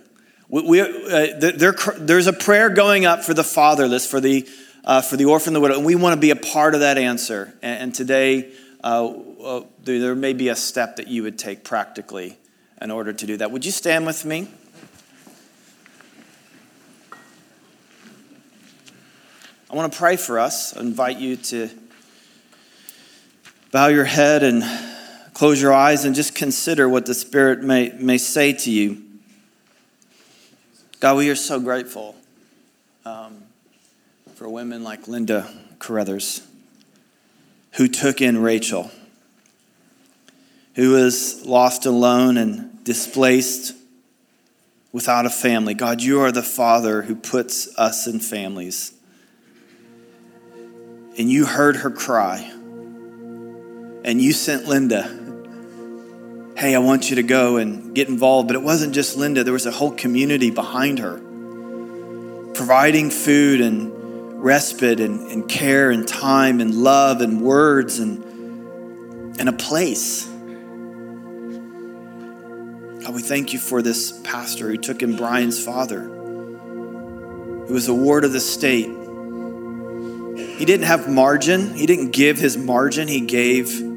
We, 0.49 0.63
we 0.63 0.81
uh, 0.81 1.39
there, 1.39 1.75
there's 1.99 2.27
a 2.27 2.33
prayer 2.33 2.71
going 2.71 3.05
up 3.05 3.23
for 3.23 3.35
the 3.35 3.45
fatherless, 3.45 4.07
for 4.07 4.21
the, 4.21 4.49
uh, 4.85 5.03
for 5.03 5.17
the 5.17 5.27
orphan, 5.27 5.53
the 5.53 5.61
widow, 5.61 5.77
and 5.77 5.85
we 5.85 5.95
want 5.95 6.15
to 6.15 6.21
be 6.21 6.31
a 6.31 6.37
part 6.37 6.75
of 6.75 6.81
that 6.81 6.99
answer. 6.99 7.55
And, 7.63 7.83
and 7.83 7.95
today, 7.95 8.53
uh, 8.83 9.07
uh, 9.07 9.65
there 9.85 10.15
may 10.15 10.33
be 10.33 10.49
a 10.49 10.57
step 10.57 10.97
that 10.97 11.09
you 11.09 11.23
would 11.23 11.39
take 11.39 11.65
practically 11.65 12.39
in 12.81 12.91
order 12.91 13.13
to 13.13 13.27
do 13.27 13.37
that. 13.37 13.51
Would 13.51 13.65
you 13.65 13.71
stand 13.71 14.07
with 14.07 14.25
me? 14.25 14.49
I 19.71 19.75
want 19.75 19.91
to 19.91 19.99
pray 19.99 20.17
for 20.17 20.39
us. 20.39 20.77
I 20.77 20.81
invite 20.81 21.19
you 21.19 21.37
to 21.37 21.71
bow 23.73 23.89
your 23.89 24.05
head 24.05 24.43
and 24.43 24.63
close 25.33 25.61
your 25.61 25.73
eyes 25.73 26.05
and 26.05 26.15
just 26.15 26.35
consider 26.35 26.87
what 26.87 27.07
the 27.07 27.15
Spirit 27.15 27.63
may, 27.63 27.89
may 27.99 28.19
say 28.19 28.53
to 28.53 28.71
you. 28.71 29.03
God, 31.01 31.17
we 31.17 31.31
are 31.31 31.35
so 31.35 31.59
grateful 31.59 32.15
um, 33.07 33.43
for 34.35 34.47
women 34.47 34.85
like 34.85 35.09
Linda 35.09 35.51
Carruthers 35.79 36.47
who 37.73 37.89
took 37.89 38.21
in 38.21 38.43
Rachel, 38.43 38.91
who 40.75 40.91
was 40.91 41.47
lost 41.47 41.87
alone 41.87 42.37
and 42.37 42.85
displaced 42.85 43.75
without 44.93 45.25
a 45.25 45.31
family. 45.31 45.73
God, 45.73 46.03
you 46.03 46.21
are 46.21 46.31
the 46.31 46.43
Father 46.43 47.01
who 47.01 47.15
puts 47.15 47.75
us 47.79 48.07
in 48.07 48.21
families. 48.21 48.93
and 51.19 51.31
you 51.31 51.47
heard 51.47 51.77
her 51.77 51.91
cry, 51.91 52.53
and 54.05 54.21
you 54.21 54.33
sent 54.33 54.67
Linda, 54.67 55.03
hey, 56.57 56.75
I 56.75 56.79
want 56.79 57.11
you 57.11 57.17
to 57.17 57.23
go 57.23 57.57
and 57.57 57.95
get 57.95 58.09
involved. 58.09 58.49
But 58.49 58.57
it 58.57 58.63
wasn't 58.63 58.95
just 58.95 59.17
Linda, 59.17 59.45
there 59.45 59.53
was 59.53 59.67
a 59.67 59.71
whole 59.71 59.93
community 59.93 60.51
behind 60.51 60.99
her, 60.99 61.19
providing 62.55 63.11
food 63.11 63.61
and 63.61 64.43
respite 64.43 65.01
and, 65.01 65.31
and 65.31 65.49
care 65.49 65.91
and 65.91 66.07
time 66.07 66.61
and 66.61 66.75
love 66.75 67.21
and 67.21 67.41
words 67.41 68.01
and, 68.01 68.25
and 69.39 69.49
a 69.49 69.53
place. 69.53 70.27
God, 73.05 73.15
we 73.15 73.23
thank 73.23 73.53
you 73.53 73.59
for 73.59 73.83
this 73.83 74.21
pastor 74.25 74.69
who 74.69 74.77
took 74.77 75.03
in 75.03 75.17
Brian's 75.17 75.65
father, 75.65 76.01
who 76.01 77.73
was 77.73 77.89
a 77.89 77.95
ward 77.95 78.25
of 78.25 78.33
the 78.33 78.41
state. 78.41 78.91
He 80.59 80.65
didn't 80.65 80.87
have 80.87 81.09
margin, 81.09 81.75
he 81.75 81.87
didn't 81.87 82.11
give 82.11 82.39
his 82.39 82.57
margin, 82.57 83.09
he 83.09 83.21
gave 83.21 83.92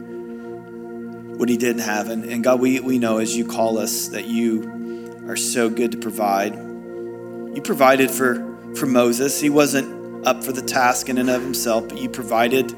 what 1.37 1.49
he 1.49 1.57
didn't 1.57 1.81
have. 1.81 2.09
And, 2.09 2.23
and 2.25 2.43
God, 2.43 2.59
we, 2.59 2.79
we 2.79 2.97
know 2.97 3.17
as 3.17 3.35
you 3.35 3.45
call 3.45 3.77
us 3.77 4.07
that 4.09 4.25
you 4.25 5.23
are 5.27 5.35
so 5.35 5.69
good 5.69 5.91
to 5.91 5.97
provide. 5.97 6.53
You 6.55 7.61
provided 7.63 8.11
for, 8.11 8.35
for 8.75 8.85
Moses. 8.85 9.39
He 9.41 9.49
wasn't 9.49 10.25
up 10.25 10.43
for 10.43 10.51
the 10.51 10.61
task 10.61 11.09
in 11.09 11.17
and 11.17 11.29
of 11.29 11.41
himself, 11.41 11.87
but 11.87 11.97
you 11.97 12.09
provided 12.09 12.69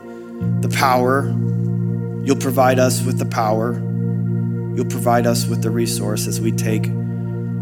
the 0.62 0.70
power. 0.70 1.28
You'll 2.24 2.36
provide 2.36 2.80
us 2.80 3.02
with 3.04 3.20
the 3.20 3.26
power. 3.26 3.74
You'll 4.76 4.86
provide 4.86 5.26
us 5.26 5.48
with 5.48 5.62
the 5.62 5.72
resource 5.72 6.28
as 6.28 6.41
we 6.41 6.52
take 6.52 6.88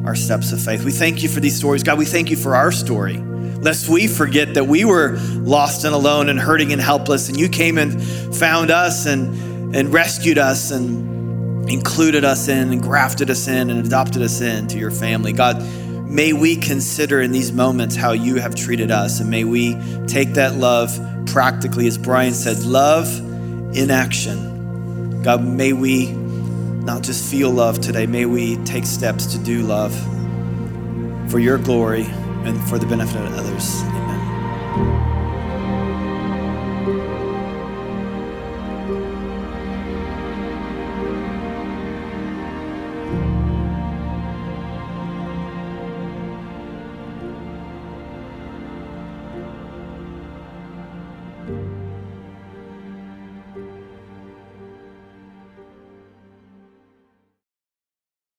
our 0.06 0.16
steps 0.16 0.52
of 0.52 0.62
faith. 0.62 0.84
We 0.84 0.92
thank 0.92 1.24
you 1.24 1.30
for 1.30 1.40
these 1.40 1.56
stories. 1.56 1.84
God, 1.84 1.98
we 1.98 2.06
thank 2.06 2.30
you 2.30 2.38
for 2.38 2.56
our 2.56 2.72
story. 2.72 3.18
Lest 3.18 3.88
we 3.88 4.08
forget 4.08 4.54
that 4.56 4.66
we 4.66 4.86
were 4.86 5.18
lost 5.38 5.86
and 5.86 5.96
alone 5.96 6.30
and 6.30 6.40
hurting 6.40 6.72
and 6.74 6.82
helpless, 6.82 7.30
and 7.30 7.40
you 7.40 7.50
came 7.50 7.78
and 7.78 8.04
found 8.36 8.70
us 8.70 9.06
and, 9.06 9.45
and 9.76 9.92
rescued 9.94 10.38
us 10.38 10.72
and 10.72 11.70
included 11.70 12.24
us 12.24 12.48
in 12.48 12.72
and 12.72 12.82
grafted 12.82 13.30
us 13.30 13.48
in 13.50 13.70
and 13.70 13.86
adopted 13.86 14.22
us 14.22 14.40
into 14.40 14.78
your 14.78 14.90
family. 14.90 15.34
God, 15.34 15.62
may 16.10 16.32
we 16.32 16.56
consider 16.56 17.22
in 17.22 17.34
these 17.34 17.52
moments 17.52 17.94
how 17.94 18.14
you 18.14 18.36
have 18.38 18.56
treated 18.56 18.90
us, 18.90 19.20
and 19.20 19.30
may 19.30 19.44
we 19.44 19.76
take 20.08 20.36
that 20.36 20.56
love 20.56 20.98
practically, 21.26 21.88
as 21.88 21.98
Brian 21.98 22.34
said, 22.34 22.64
love 22.64 23.08
in 23.76 23.92
action. 23.92 25.22
God, 25.22 25.44
may 25.44 25.74
we 25.74 26.12
not 26.12 27.04
just 27.04 27.30
feel 27.30 27.52
love 27.52 27.82
today. 27.82 28.06
May 28.06 28.26
we 28.26 28.56
take 28.58 28.86
steps 28.86 29.26
to 29.34 29.40
do 29.40 29.62
love 29.64 29.94
for 31.30 31.40
your 31.40 31.58
glory 31.58 32.06
and 32.06 32.62
for 32.70 32.78
the 32.80 32.86
benefit 32.86 33.22
of 33.22 33.34
others. 33.34 33.82
Amen. 33.82 35.05